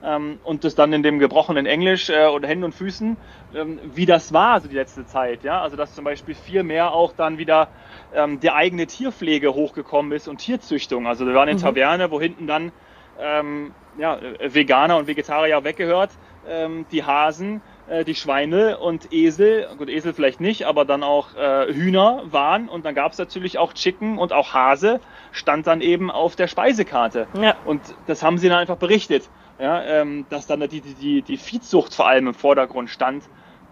ähm, 0.03 0.39
und 0.43 0.63
das 0.63 0.75
dann 0.75 0.93
in 0.93 1.03
dem 1.03 1.19
gebrochenen 1.19 1.65
Englisch 1.65 2.09
äh, 2.09 2.27
oder 2.27 2.47
Händen 2.47 2.65
und 2.65 2.75
Füßen, 2.75 3.17
ähm, 3.55 3.79
wie 3.93 4.05
das 4.05 4.33
war, 4.33 4.53
also 4.53 4.67
die 4.67 4.75
letzte 4.75 5.05
Zeit. 5.05 5.43
Ja? 5.43 5.61
Also 5.61 5.75
dass 5.75 5.93
zum 5.95 6.05
Beispiel 6.05 6.35
viel 6.35 6.63
mehr 6.63 6.93
auch 6.93 7.13
dann 7.13 7.37
wieder 7.37 7.67
ähm, 8.13 8.39
die 8.39 8.51
eigene 8.51 8.87
Tierpflege 8.87 9.53
hochgekommen 9.53 10.11
ist 10.11 10.27
und 10.27 10.37
Tierzüchtung. 10.37 11.07
Also 11.07 11.25
wir 11.25 11.33
waren 11.33 11.49
in 11.49 11.57
mhm. 11.57 11.61
Taverne, 11.61 12.11
wo 12.11 12.19
hinten 12.19 12.47
dann 12.47 12.71
ähm, 13.19 13.73
ja, 13.97 14.17
Veganer 14.41 14.97
und 14.97 15.07
Vegetarier 15.07 15.63
weggehört, 15.63 16.11
ähm, 16.47 16.85
die 16.91 17.03
Hasen, 17.03 17.61
äh, 17.89 18.05
die 18.05 18.15
Schweine 18.15 18.77
und 18.77 19.11
Esel, 19.11 19.67
gut 19.77 19.89
Esel 19.89 20.13
vielleicht 20.13 20.39
nicht, 20.39 20.65
aber 20.65 20.85
dann 20.85 21.03
auch 21.03 21.35
äh, 21.35 21.73
Hühner 21.73 22.23
waren 22.25 22.69
und 22.69 22.85
dann 22.85 22.95
gab 22.95 23.11
es 23.11 23.17
natürlich 23.17 23.57
auch 23.57 23.73
Chicken 23.73 24.17
und 24.17 24.31
auch 24.31 24.53
Hase 24.53 25.01
stand 25.31 25.67
dann 25.67 25.81
eben 25.81 26.09
auf 26.09 26.37
der 26.37 26.47
Speisekarte. 26.47 27.27
Ja. 27.39 27.55
Und 27.65 27.81
das 28.07 28.23
haben 28.23 28.37
sie 28.37 28.47
dann 28.47 28.59
einfach 28.59 28.77
berichtet 28.77 29.29
ja, 29.59 29.83
ähm, 29.83 30.25
dass 30.29 30.47
dann 30.47 30.61
die, 30.61 30.81
die, 30.81 31.21
die 31.21 31.37
Viehzucht 31.37 31.93
vor 31.93 32.07
allem 32.07 32.27
im 32.27 32.33
Vordergrund 32.33 32.89
stand. 32.89 33.25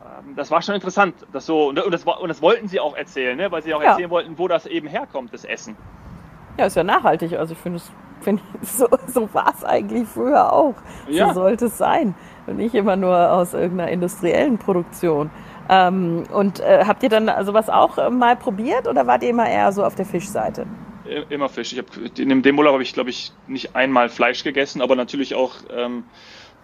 Ähm, 0.04 0.36
das 0.36 0.52
war 0.52 0.62
schon 0.62 0.76
interessant. 0.76 1.16
Das 1.32 1.46
so, 1.46 1.70
und, 1.70 1.76
das, 1.76 2.04
und 2.04 2.28
das 2.28 2.42
wollten 2.42 2.68
sie 2.68 2.80
auch 2.80 2.96
erzählen, 2.96 3.38
ne? 3.38 3.52
weil 3.52 3.64
sie 3.64 3.74
auch 3.74 3.82
ja. 3.82 3.92
erzählen 3.92 4.10
wollten, 4.10 4.38
wo 4.38 4.48
das 4.48 4.66
eben 4.66 4.88
herkommt, 4.88 5.34
das 5.34 5.46
Essen. 5.46 5.78
Ja, 6.58 6.66
ist 6.66 6.76
ja 6.76 6.84
nachhaltig. 6.84 7.38
Also 7.38 7.54
ich 7.54 7.60
finde, 7.60 7.80
find, 8.22 8.42
so, 8.62 8.88
so 9.08 9.34
war 9.34 9.54
es 9.56 9.64
eigentlich 9.64 10.08
früher 10.08 10.52
auch. 10.52 10.76
Ja. 11.08 11.30
So 11.30 11.36
sollte 11.36 11.66
es 11.68 11.78
sein. 11.78 12.16
Und 12.48 12.58
nicht 12.58 12.76
immer 12.76 12.96
nur 12.96 13.32
aus 13.32 13.54
irgendeiner 13.54 13.92
industriellen 13.92 14.58
Produktion. 14.58 15.30
Ähm, 15.70 16.24
und 16.34 16.60
äh, 16.60 16.84
habt 16.86 17.04
ihr 17.04 17.10
dann 17.10 17.30
also 17.30 17.54
was 17.54 17.70
auch 17.70 17.98
äh, 17.98 18.10
mal 18.10 18.36
probiert 18.36 18.88
oder 18.88 19.08
wart 19.08 19.24
ihr 19.24 19.30
immer 19.30 19.50
eher 19.50 19.72
so 19.72 19.84
auf 19.84 19.96
der 19.96 20.06
Fischseite? 20.06 20.66
Immer 21.30 21.50
Fisch. 21.50 21.74
Ich 21.74 21.80
hab, 21.80 21.86
in 22.18 22.42
dem 22.42 22.58
Urlaub 22.58 22.74
habe 22.74 22.84
ich, 22.84 22.94
glaube 22.94 23.10
ich, 23.10 23.32
nicht 23.48 23.76
einmal 23.76 24.10
Fleisch 24.10 24.44
gegessen, 24.44 24.82
aber 24.82 24.96
natürlich 24.96 25.36
auch 25.36 25.56
ähm, 25.70 26.04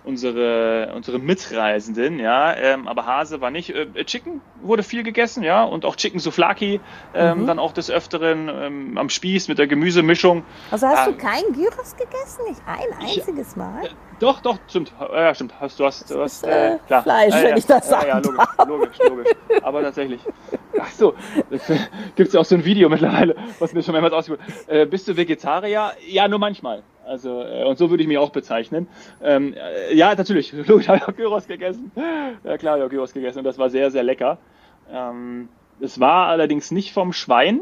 unsere, 0.03 0.93
unsere 0.95 1.19
Mitreisenden, 1.19 2.19
ja. 2.19 2.55
Ähm, 2.55 2.87
aber 2.87 3.05
Hase 3.05 3.41
war 3.41 3.51
nicht. 3.51 3.69
Äh, 3.69 4.03
Chicken 4.05 4.41
wurde 4.61 4.83
viel 4.83 5.03
gegessen, 5.03 5.43
ja. 5.43 5.63
Und 5.63 5.85
auch 5.85 5.95
Chicken 5.95 6.19
Souflaki, 6.19 6.79
ähm, 7.13 7.41
mhm. 7.41 7.47
dann 7.47 7.59
auch 7.59 7.71
des 7.73 7.89
Öfteren 7.89 8.49
ähm, 8.49 8.97
am 8.97 9.09
Spieß 9.09 9.47
mit 9.47 9.59
der 9.59 9.67
Gemüsemischung. 9.67 10.43
Also 10.71 10.87
hast 10.87 11.07
ähm, 11.07 11.13
du 11.13 11.19
kein 11.19 11.43
Gyros 11.53 11.95
gegessen? 11.95 12.43
Nicht 12.47 12.61
ein 12.65 12.99
einziges 12.99 13.51
ich, 13.51 13.55
Mal? 13.55 13.85
Äh, 13.85 13.89
doch, 14.19 14.41
doch, 14.41 14.57
stimmt. 14.67 14.93
Ja, 14.99 15.33
stimmt. 15.33 15.53
Hast, 15.59 15.79
du 15.79 15.85
hast, 15.85 16.09
du 16.09 16.21
hast 16.21 16.43
äh, 16.45 16.77
klar. 16.87 17.03
Fleisch, 17.03 17.33
wenn 17.33 17.57
ich 17.57 17.65
das 17.65 17.89
sage. 17.89 18.07
Ja, 18.07 18.21
ja, 18.21 18.29
logisch, 18.29 18.47
logisch, 18.67 18.97
logisch. 19.09 19.31
Aber 19.63 19.81
tatsächlich. 19.81 20.21
Ach 20.79 20.91
so, 20.91 21.13
gibt 22.15 22.27
es 22.27 22.33
ja 22.33 22.39
auch 22.39 22.45
so 22.45 22.55
ein 22.55 22.65
Video 22.65 22.89
mittlerweile, 22.89 23.35
was 23.59 23.73
mir 23.73 23.83
schon 23.83 23.93
mehrmals 23.93 24.13
ausgeführt 24.13 24.41
äh, 24.67 24.85
Bist 24.85 25.07
du 25.07 25.15
Vegetarier? 25.15 25.91
Ja, 26.07 26.27
nur 26.27 26.39
manchmal. 26.39 26.83
Also, 27.05 27.41
äh, 27.41 27.63
und 27.63 27.77
so 27.77 27.89
würde 27.89 28.03
ich 28.03 28.07
mich 28.07 28.17
auch 28.17 28.29
bezeichnen. 28.29 28.87
Ähm, 29.21 29.53
äh, 29.53 29.93
ja, 29.95 30.15
natürlich, 30.15 30.53
logisch 30.67 30.87
habe 30.87 30.99
ich 30.99 31.03
auch 31.03 31.15
Gyros 31.15 31.47
gegessen. 31.47 31.91
Ja, 32.43 32.57
klar, 32.57 32.73
habe 32.73 32.83
ich 32.83 32.87
auch 32.87 32.89
Gyros 32.89 33.13
gegessen 33.13 33.39
und 33.39 33.43
das 33.45 33.57
war 33.57 33.69
sehr, 33.69 33.91
sehr 33.91 34.03
lecker. 34.03 34.37
Ähm, 34.91 35.49
es 35.79 35.99
war 35.99 36.27
allerdings 36.27 36.71
nicht 36.71 36.93
vom 36.93 37.13
Schwein, 37.13 37.61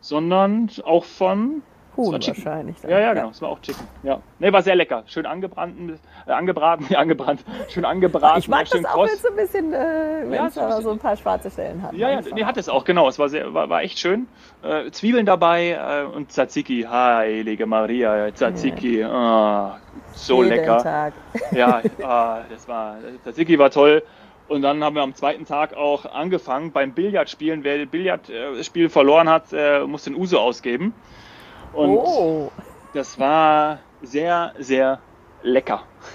sondern 0.00 0.70
auch 0.84 1.04
von 1.04 1.62
Huhn 1.96 2.12
wahrscheinlich. 2.12 2.76
Dann. 2.80 2.90
Ja, 2.90 2.98
ja, 3.00 3.14
genau. 3.14 3.30
Es 3.30 3.42
war 3.42 3.48
auch 3.50 3.60
Chicken. 3.60 3.86
Ja. 4.02 4.20
Nee, 4.38 4.52
war 4.52 4.62
sehr 4.62 4.76
lecker. 4.76 5.02
Schön 5.06 5.26
angebraten, 5.26 5.98
äh, 6.26 6.30
angebraten, 6.30 6.86
ja, 6.90 6.98
angebrannt. 6.98 7.44
Schön 7.68 7.84
angebraten. 7.84 8.38
Ich 8.38 8.48
mag 8.48 8.68
das 8.68 8.84
auch, 8.84 9.06
wenn 9.06 9.14
es 9.14 9.26
ein 9.26 9.36
bisschen, 9.36 9.72
äh, 9.72 9.76
wenn 10.24 10.32
ja, 10.32 10.50
so, 10.50 10.80
so 10.80 10.90
ein 10.90 10.98
paar 10.98 11.16
schwarze 11.16 11.50
Stellen 11.50 11.82
hat. 11.82 11.92
Ja, 11.94 12.10
ja, 12.10 12.20
nee, 12.34 12.44
hat 12.44 12.56
es 12.56 12.68
auch, 12.68 12.84
genau. 12.84 13.08
Es 13.08 13.18
war, 13.18 13.28
sehr, 13.28 13.52
war, 13.52 13.68
war 13.68 13.82
echt 13.82 13.98
schön. 13.98 14.28
Äh, 14.62 14.90
Zwiebeln 14.90 15.26
dabei 15.26 15.70
äh, 15.70 16.04
und 16.04 16.30
Tzatziki. 16.30 16.86
Heilige 16.88 17.66
Maria, 17.66 18.30
Tzatziki. 18.32 19.00
Ja. 19.00 19.76
Oh, 19.76 20.04
so 20.12 20.42
Jeden 20.42 20.56
lecker. 20.56 20.78
Tag. 20.78 21.12
Ja, 21.52 21.82
oh, 21.84 22.44
das 22.50 22.68
war, 22.68 22.98
Tzatziki 23.22 23.58
war 23.58 23.70
toll. 23.70 24.02
Und 24.48 24.62
dann 24.62 24.82
haben 24.82 24.96
wir 24.96 25.02
am 25.02 25.14
zweiten 25.14 25.46
Tag 25.46 25.74
auch 25.74 26.06
angefangen 26.06 26.72
beim 26.72 26.92
Billardspielen. 26.92 27.62
Wer 27.62 27.78
das 27.78 27.88
Billardspiel 27.88 28.88
verloren 28.88 29.28
hat, 29.28 29.52
äh, 29.52 29.80
muss 29.86 30.04
den 30.04 30.16
Uso 30.16 30.38
ausgeben. 30.38 30.92
Und 31.72 31.90
oh. 31.90 32.50
das 32.92 33.18
war 33.18 33.78
sehr, 34.02 34.52
sehr 34.58 34.98
lecker. 35.42 35.82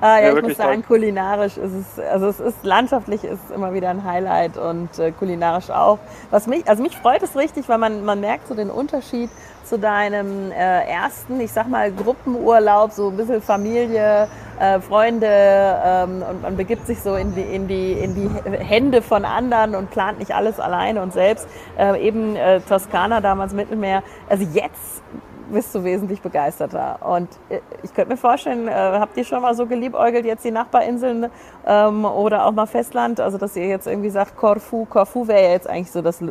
ah, 0.00 0.18
ja, 0.18 0.20
ja, 0.20 0.36
ich 0.36 0.42
muss 0.42 0.56
sagen, 0.56 0.82
toll. 0.82 0.98
kulinarisch 0.98 1.56
ist 1.56 1.72
es, 1.72 1.98
also 1.98 2.26
es 2.26 2.40
ist 2.40 2.64
landschaftlich 2.64 3.24
ist 3.24 3.50
immer 3.54 3.74
wieder 3.74 3.90
ein 3.90 4.04
Highlight 4.04 4.56
und 4.56 4.98
äh, 4.98 5.12
kulinarisch 5.12 5.70
auch. 5.70 5.98
Was 6.30 6.46
mich, 6.46 6.68
also 6.68 6.82
mich 6.82 6.96
freut 6.96 7.22
es 7.22 7.36
richtig, 7.36 7.68
weil 7.68 7.78
man, 7.78 8.04
man 8.04 8.20
merkt 8.20 8.48
so 8.48 8.54
den 8.54 8.70
Unterschied 8.70 9.30
zu 9.64 9.78
deinem 9.78 10.50
äh, 10.50 10.84
ersten, 10.84 11.40
ich 11.40 11.52
sag 11.52 11.68
mal, 11.68 11.92
Gruppenurlaub, 11.92 12.92
so 12.92 13.08
ein 13.08 13.16
bisschen 13.16 13.42
Familie, 13.42 14.28
äh, 14.62 14.80
Freunde 14.80 15.26
ähm, 15.28 16.22
und 16.22 16.42
man 16.42 16.56
begibt 16.56 16.86
sich 16.86 17.00
so 17.02 17.16
in 17.16 17.34
die, 17.34 17.42
in, 17.42 17.66
die, 17.66 17.92
in 17.92 18.14
die 18.14 18.58
Hände 18.58 19.02
von 19.02 19.24
anderen 19.24 19.74
und 19.74 19.90
plant 19.90 20.20
nicht 20.20 20.32
alles 20.34 20.60
alleine 20.60 21.02
und 21.02 21.12
selbst. 21.12 21.48
Äh, 21.76 22.06
eben 22.06 22.36
äh, 22.36 22.60
Toskana, 22.60 23.20
damals 23.20 23.52
Mittelmeer. 23.52 24.04
Also 24.28 24.44
jetzt 24.44 25.02
bist 25.50 25.74
du 25.74 25.82
wesentlich 25.82 26.22
begeisterter. 26.22 26.98
Und 27.04 27.28
äh, 27.48 27.58
ich 27.82 27.92
könnte 27.92 28.12
mir 28.12 28.16
vorstellen, 28.16 28.68
äh, 28.68 28.72
habt 28.72 29.16
ihr 29.16 29.24
schon 29.24 29.42
mal 29.42 29.54
so 29.56 29.66
geliebäugelt, 29.66 30.24
jetzt 30.24 30.44
die 30.44 30.52
Nachbarinseln 30.52 31.26
ähm, 31.66 32.04
oder 32.04 32.46
auch 32.46 32.52
mal 32.52 32.66
Festland, 32.66 33.18
also 33.18 33.38
dass 33.38 33.56
ihr 33.56 33.66
jetzt 33.66 33.88
irgendwie 33.88 34.10
sagt, 34.10 34.36
Korfu, 34.36 34.84
Korfu 34.84 35.26
wäre 35.26 35.42
ja 35.42 35.50
jetzt 35.50 35.68
eigentlich 35.68 35.90
so 35.90 36.02
das 36.02 36.22
äh, 36.22 36.30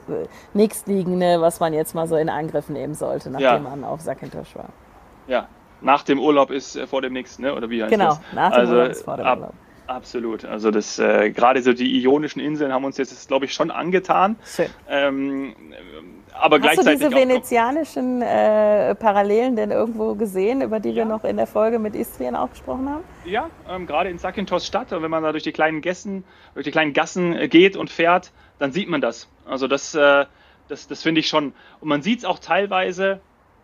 nächstliegende, 0.53 1.41
was 1.41 1.59
man 1.59 1.73
jetzt 1.73 1.93
mal 1.95 2.07
so 2.07 2.15
in 2.15 2.29
Angriff 2.29 2.69
nehmen 2.69 2.93
sollte, 2.93 3.29
nachdem 3.29 3.45
ja. 3.45 3.59
man 3.59 3.83
auf 3.83 3.99
Sakintosh 3.99 4.55
war. 4.55 4.69
Ja, 5.27 5.47
nach 5.81 6.03
dem 6.03 6.19
Urlaub 6.19 6.51
ist 6.51 6.75
äh, 6.75 6.87
vor 6.87 7.01
dem 7.01 7.13
nächsten, 7.13 7.43
ne? 7.43 7.55
oder 7.55 7.69
wie 7.69 7.81
heißt 7.81 7.91
genau, 7.91 8.09
das? 8.09 8.21
Genau, 8.29 8.41
nach 8.41 8.51
dem 8.51 8.59
also, 8.59 8.73
Urlaub 8.73 8.91
ist 8.91 9.03
vor 9.03 9.17
dem 9.17 9.25
ab, 9.25 9.39
Urlaub. 9.39 9.53
Absolut. 9.87 10.45
Also 10.45 10.71
das 10.71 10.99
äh, 10.99 11.31
gerade 11.31 11.61
so 11.61 11.73
die 11.73 12.01
Ionischen 12.01 12.39
Inseln 12.41 12.71
haben 12.71 12.85
uns 12.85 12.97
jetzt, 12.97 13.27
glaube 13.27 13.45
ich, 13.45 13.53
schon 13.53 13.71
angetan. 13.71 14.37
Schön. 14.45 14.67
Ähm, 14.87 15.53
aber 16.33 16.57
Hast 16.57 16.61
gleichzeitig 16.61 16.99
du 17.01 17.09
diese 17.09 17.15
venezianischen 17.15 18.21
äh, 18.21 18.95
Parallelen 18.95 19.57
denn 19.57 19.71
irgendwo 19.71 20.15
gesehen, 20.15 20.61
über 20.61 20.79
die 20.79 20.89
ja. 20.89 20.97
wir 20.97 21.05
noch 21.05 21.25
in 21.25 21.35
der 21.35 21.47
Folge 21.47 21.77
mit 21.77 21.95
Istrien 21.95 22.35
auch 22.35 22.49
gesprochen 22.51 22.89
haben? 22.89 23.03
Ja, 23.25 23.49
ähm, 23.69 23.85
gerade 23.85 24.09
in 24.09 24.17
Sakintos 24.17 24.65
Stadt, 24.65 24.91
wenn 24.91 25.11
man 25.11 25.23
da 25.23 25.31
durch 25.31 25.43
die 25.43 25.51
kleinen 25.51 25.81
Gassen, 25.81 26.23
durch 26.53 26.63
die 26.63 26.71
kleinen 26.71 26.93
Gassen 26.93 27.35
äh, 27.35 27.49
geht 27.49 27.75
und 27.75 27.89
fährt, 27.89 28.31
dann 28.59 28.71
sieht 28.71 28.87
man 28.87 29.01
das. 29.01 29.27
Also 29.45 29.67
das, 29.67 29.93
äh, 29.93 30.25
das, 30.69 30.87
das 30.87 31.03
finde 31.03 31.19
ich 31.19 31.27
schon. 31.27 31.53
Und 31.81 31.89
man 31.89 32.01
sieht 32.01 32.19
es 32.19 32.25
auch 32.25 32.39
teilweise. 32.39 33.19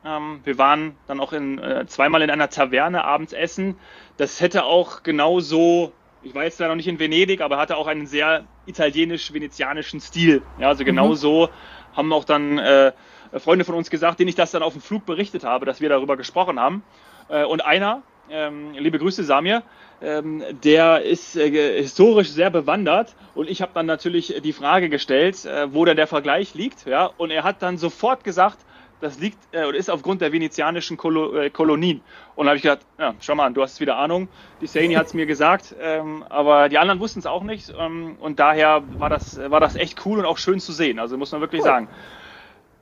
Ähm, 0.07 0.39
wir 0.43 0.57
waren 0.57 0.95
dann 1.07 1.19
auch 1.19 1.33
in, 1.33 1.59
äh, 1.59 1.85
zweimal 1.87 2.21
in 2.21 2.29
einer 2.29 2.49
Taverne 2.49 3.03
abends 3.03 3.33
essen. 3.33 3.77
Das 4.15 4.39
hätte 4.41 4.63
auch 4.63 5.03
genauso 5.03 5.91
ich 6.23 6.35
war 6.35 6.43
jetzt 6.43 6.59
da 6.59 6.67
noch 6.67 6.75
nicht 6.75 6.87
in 6.87 6.99
Venedig, 6.99 7.41
aber 7.41 7.57
hatte 7.57 7.77
auch 7.77 7.87
einen 7.87 8.07
sehr 8.07 8.45
italienisch-venezianischen 8.65 10.01
Stil. 10.01 10.41
Ja, 10.59 10.67
also 10.67 10.83
genau 10.83 11.09
mhm. 11.09 11.15
so 11.15 11.49
haben 11.95 12.11
auch 12.11 12.25
dann 12.25 12.57
äh, 12.57 12.91
Freunde 13.37 13.65
von 13.65 13.75
uns 13.75 13.89
gesagt, 13.89 14.19
denen 14.19 14.29
ich 14.29 14.35
das 14.35 14.51
dann 14.51 14.63
auf 14.63 14.73
dem 14.73 14.81
Flug 14.81 15.05
berichtet 15.05 15.43
habe, 15.43 15.65
dass 15.65 15.79
wir 15.79 15.89
darüber 15.89 16.17
gesprochen 16.17 16.59
haben. 16.59 16.83
Äh, 17.29 17.45
und 17.45 17.65
einer, 17.65 18.01
ähm, 18.29 18.73
liebe 18.73 18.99
Grüße 18.99 19.23
Samir, 19.23 19.63
ähm, 20.01 20.43
der 20.63 21.03
ist 21.03 21.35
äh, 21.37 21.81
historisch 21.81 22.29
sehr 22.29 22.49
bewandert 22.49 23.15
und 23.33 23.49
ich 23.49 23.61
habe 23.61 23.71
dann 23.73 23.85
natürlich 23.85 24.41
die 24.43 24.53
Frage 24.53 24.89
gestellt, 24.89 25.45
äh, 25.45 25.73
wo 25.73 25.85
denn 25.85 25.97
der 25.97 26.07
Vergleich 26.07 26.53
liegt. 26.53 26.85
Ja? 26.85 27.09
Und 27.17 27.31
er 27.31 27.43
hat 27.43 27.61
dann 27.61 27.77
sofort 27.77 28.23
gesagt, 28.23 28.59
das 28.99 29.19
liegt 29.19 29.37
äh, 29.51 29.65
oder 29.65 29.77
ist 29.77 29.89
aufgrund 29.89 30.21
der 30.21 30.31
venezianischen 30.31 30.97
Kolo, 30.97 31.35
äh, 31.35 31.49
Kolonien. 31.49 32.01
Und 32.35 32.45
da 32.45 32.49
habe 32.49 32.57
ich 32.57 32.63
gedacht, 32.63 32.81
ja, 32.97 33.13
schau 33.19 33.35
mal 33.35 33.45
an, 33.45 33.53
du 33.53 33.61
hast 33.61 33.79
wieder 33.79 33.97
Ahnung. 33.97 34.27
Die 34.61 34.67
Saini 34.67 34.95
hat 34.95 35.07
es 35.07 35.13
mir 35.13 35.25
gesagt, 35.25 35.75
ähm, 35.79 36.23
aber 36.29 36.69
die 36.69 36.77
anderen 36.77 36.99
wussten 36.99 37.19
es 37.19 37.25
auch 37.25 37.43
nicht. 37.43 37.73
Ähm, 37.77 38.17
und 38.19 38.39
daher 38.39 38.83
war 38.97 39.09
das, 39.09 39.39
war 39.49 39.59
das 39.59 39.75
echt 39.75 40.05
cool 40.05 40.19
und 40.19 40.25
auch 40.25 40.37
schön 40.37 40.59
zu 40.59 40.71
sehen. 40.71 40.99
Also 40.99 41.17
muss 41.17 41.31
man 41.31 41.41
wirklich 41.41 41.61
cool. 41.61 41.67
sagen. 41.67 41.87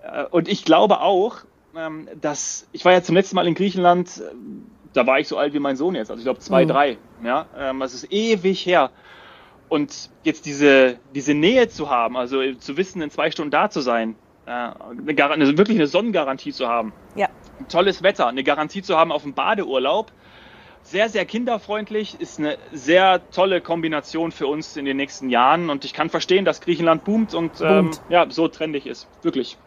Äh, 0.03 0.25
und 0.25 0.47
ich 0.47 0.63
glaube 0.63 1.01
auch, 1.01 1.37
ähm, 1.75 2.07
dass 2.21 2.67
ich 2.71 2.85
war 2.85 2.93
ja 2.93 3.03
zum 3.03 3.15
letzten 3.15 3.35
Mal 3.35 3.47
in 3.47 3.55
Griechenland, 3.55 4.17
äh, 4.17 4.33
da 4.93 5.05
war 5.05 5.19
ich 5.19 5.27
so 5.27 5.37
alt 5.37 5.53
wie 5.53 5.59
mein 5.59 5.75
Sohn 5.75 5.95
jetzt, 5.95 6.09
also 6.09 6.19
ich 6.19 6.25
glaube 6.25 6.39
zwei, 6.39 6.63
mhm. 6.63 6.69
drei. 6.69 6.97
Ja, 7.23 7.47
ähm, 7.57 7.79
das 7.79 7.93
ist 7.93 8.11
ewig 8.11 8.65
her. 8.65 8.91
Und 9.67 10.11
jetzt 10.23 10.45
diese, 10.45 10.99
diese 11.13 11.33
Nähe 11.33 11.67
zu 11.67 11.89
haben, 11.89 12.17
also 12.17 12.53
zu 12.53 12.77
wissen, 12.77 13.01
in 13.01 13.09
zwei 13.09 13.31
Stunden 13.31 13.51
da 13.51 13.69
zu 13.69 13.81
sein, 13.81 14.11
äh, 14.11 14.24
eine, 14.45 15.31
eine, 15.31 15.57
wirklich 15.57 15.77
eine 15.77 15.87
Sonnengarantie 15.87 16.51
zu 16.51 16.67
haben. 16.67 16.93
Ja. 17.15 17.27
Tolles 17.69 18.03
Wetter, 18.03 18.27
eine 18.27 18.43
Garantie 18.43 18.81
zu 18.81 18.97
haben 18.97 19.11
auf 19.11 19.23
dem 19.23 19.33
Badeurlaub. 19.33 20.11
Sehr, 20.83 21.09
sehr 21.09 21.25
kinderfreundlich, 21.25 22.21
ist 22.21 22.37
eine 22.37 22.57
sehr 22.71 23.27
tolle 23.31 23.59
Kombination 23.59 24.31
für 24.31 24.45
uns 24.45 24.77
in 24.77 24.85
den 24.85 24.97
nächsten 24.97 25.31
Jahren. 25.31 25.71
Und 25.71 25.83
ich 25.83 25.93
kann 25.93 26.09
verstehen, 26.09 26.45
dass 26.45 26.61
Griechenland 26.61 27.03
boomt 27.03 27.33
und 27.33 27.59
ähm, 27.61 27.89
ja, 28.09 28.29
so 28.29 28.47
trendig 28.47 28.85
ist. 28.85 29.07
Wirklich. 29.23 29.57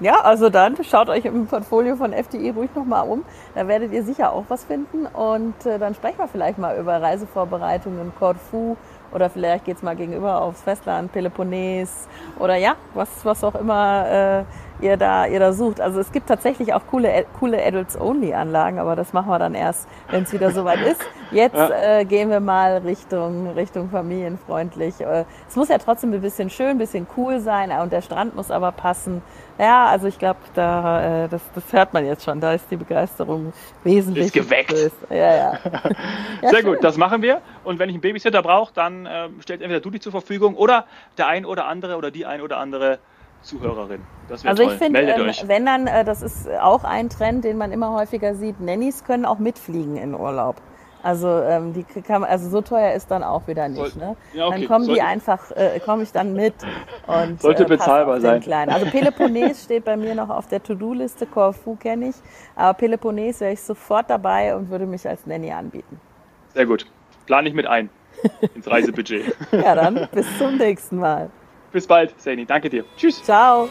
Ja, 0.00 0.20
also 0.20 0.48
dann 0.48 0.76
schaut 0.84 1.08
euch 1.08 1.24
im 1.24 1.46
Portfolio 1.46 1.96
von 1.96 2.12
FDI 2.12 2.50
ruhig 2.50 2.70
nochmal 2.74 3.08
um. 3.08 3.24
Da 3.56 3.66
werdet 3.66 3.92
ihr 3.92 4.04
sicher 4.04 4.32
auch 4.32 4.44
was 4.48 4.64
finden. 4.64 5.06
Und 5.06 5.66
äh, 5.66 5.78
dann 5.78 5.94
sprechen 5.94 6.18
wir 6.18 6.28
vielleicht 6.28 6.56
mal 6.58 6.78
über 6.78 7.02
Reisevorbereitungen 7.02 8.00
in 8.00 8.14
Corfu 8.14 8.76
oder 9.12 9.30
vielleicht 9.30 9.64
geht 9.64 9.76
es 9.76 9.82
mal 9.82 9.96
gegenüber 9.96 10.40
aufs 10.40 10.62
Festland, 10.62 11.12
Peloponnes 11.12 12.08
oder 12.38 12.56
ja, 12.56 12.76
was, 12.94 13.08
was 13.24 13.42
auch 13.44 13.54
immer 13.54 14.44
äh, 14.44 14.44
ihr, 14.80 14.96
da, 14.96 15.26
ihr 15.26 15.40
da 15.40 15.52
sucht. 15.52 15.80
Also 15.80 16.00
es 16.00 16.12
gibt 16.12 16.28
tatsächlich 16.28 16.74
auch 16.74 16.82
coole, 16.90 17.26
coole 17.38 17.64
Adults-Only-Anlagen, 17.64 18.78
aber 18.78 18.96
das 18.96 19.12
machen 19.12 19.28
wir 19.28 19.38
dann 19.38 19.54
erst, 19.54 19.88
wenn 20.10 20.22
es 20.22 20.32
wieder 20.32 20.50
soweit 20.50 20.80
ist. 20.80 21.00
Jetzt 21.30 21.56
ja. 21.56 21.98
äh, 22.00 22.04
gehen 22.04 22.30
wir 22.30 22.40
mal 22.40 22.78
Richtung, 22.78 23.50
Richtung 23.50 23.90
familienfreundlich. 23.90 25.00
Äh, 25.00 25.24
es 25.48 25.56
muss 25.56 25.68
ja 25.68 25.78
trotzdem 25.78 26.12
ein 26.12 26.20
bisschen 26.20 26.50
schön, 26.50 26.68
ein 26.68 26.78
bisschen 26.78 27.06
cool 27.16 27.40
sein 27.40 27.70
und 27.80 27.92
der 27.92 28.02
Strand 28.02 28.34
muss 28.34 28.50
aber 28.50 28.72
passen. 28.72 29.22
Ja, 29.58 29.86
also 29.86 30.06
ich 30.06 30.18
glaube, 30.18 30.38
da 30.54 31.24
äh, 31.24 31.28
das, 31.28 31.42
das 31.54 31.72
hört 31.72 31.92
man 31.92 32.06
jetzt 32.06 32.24
schon. 32.24 32.40
Da 32.40 32.52
ist 32.52 32.70
die 32.70 32.76
Begeisterung 32.76 33.52
wesentlich. 33.82 34.26
Ist 34.26 34.32
geweckt. 34.32 34.72
Ja, 35.10 35.16
ja. 35.16 35.52
ja 36.42 36.48
Sehr 36.48 36.60
schön. 36.60 36.64
gut, 36.66 36.84
das 36.84 36.96
machen 36.96 37.22
wir. 37.22 37.40
Und 37.64 37.78
wenn 37.78 37.88
ich 37.88 37.94
einen 37.96 38.00
Babysitter 38.00 38.40
brauche, 38.40 38.72
dann 38.72 39.06
äh, 39.06 39.28
stellt 39.40 39.60
entweder 39.60 39.80
du 39.80 39.90
dich 39.90 40.00
zur 40.00 40.12
Verfügung 40.12 40.54
oder 40.54 40.86
der 41.18 41.26
ein 41.26 41.44
oder 41.44 41.66
andere 41.66 41.96
oder 41.96 42.10
die 42.10 42.24
ein 42.24 42.40
oder 42.40 42.58
andere 42.58 43.00
Zuhörerin. 43.42 44.00
also 44.44 44.62
ich 44.62 44.72
finde, 44.72 45.00
ähm, 45.00 45.32
wenn 45.46 45.64
dann, 45.64 45.86
äh, 45.86 46.04
das 46.04 46.22
ist 46.22 46.48
auch 46.60 46.84
ein 46.84 47.08
Trend, 47.08 47.44
den 47.44 47.56
man 47.56 47.72
immer 47.72 47.92
häufiger 47.92 48.34
sieht, 48.34 48.60
Nannies 48.60 49.04
können 49.04 49.24
auch 49.24 49.38
mitfliegen 49.38 49.96
in 49.96 50.14
Urlaub. 50.14 50.56
Also 51.02 51.28
ähm, 51.28 51.72
die 51.72 51.84
kann, 52.02 52.24
also 52.24 52.48
so 52.48 52.60
teuer 52.60 52.92
ist 52.92 53.10
dann 53.10 53.22
auch 53.22 53.46
wieder 53.46 53.68
nicht. 53.68 53.96
Ne? 53.96 54.16
Ja, 54.32 54.46
okay. 54.46 54.58
Dann 54.58 54.68
kommen 54.68 54.84
Sollte, 54.84 55.00
die 55.00 55.06
einfach, 55.06 55.50
äh, 55.52 55.78
komme 55.80 56.02
ich 56.02 56.10
dann 56.10 56.34
mit 56.34 56.54
und 57.06 57.40
Sollte 57.40 57.64
äh, 57.64 57.68
bezahlbar 57.68 58.20
sein. 58.20 58.40
Kleinen. 58.40 58.72
Also 58.72 58.86
Peloponnes 58.86 59.64
steht 59.64 59.84
bei 59.84 59.96
mir 59.96 60.14
noch 60.16 60.28
auf 60.28 60.48
der 60.48 60.62
To-Do-Liste. 60.62 61.26
Corfu 61.26 61.76
kenne 61.76 62.08
ich, 62.08 62.16
aber 62.56 62.74
Peloponnes 62.74 63.40
wäre 63.40 63.52
ich 63.52 63.62
sofort 63.62 64.10
dabei 64.10 64.56
und 64.56 64.70
würde 64.70 64.86
mich 64.86 65.08
als 65.08 65.24
Nanny 65.24 65.52
anbieten. 65.52 66.00
Sehr 66.54 66.66
gut, 66.66 66.86
plane 67.26 67.48
ich 67.48 67.54
mit 67.54 67.66
ein 67.66 67.90
ins 68.54 68.68
Reisebudget. 68.68 69.36
ja 69.52 69.76
dann 69.76 70.08
bis 70.12 70.26
zum 70.38 70.56
nächsten 70.56 70.96
Mal. 70.96 71.30
Bis 71.72 71.86
bald, 71.86 72.14
Sani. 72.20 72.46
Danke 72.46 72.70
dir. 72.70 72.84
Tschüss. 72.96 73.22
Ciao. 73.22 73.68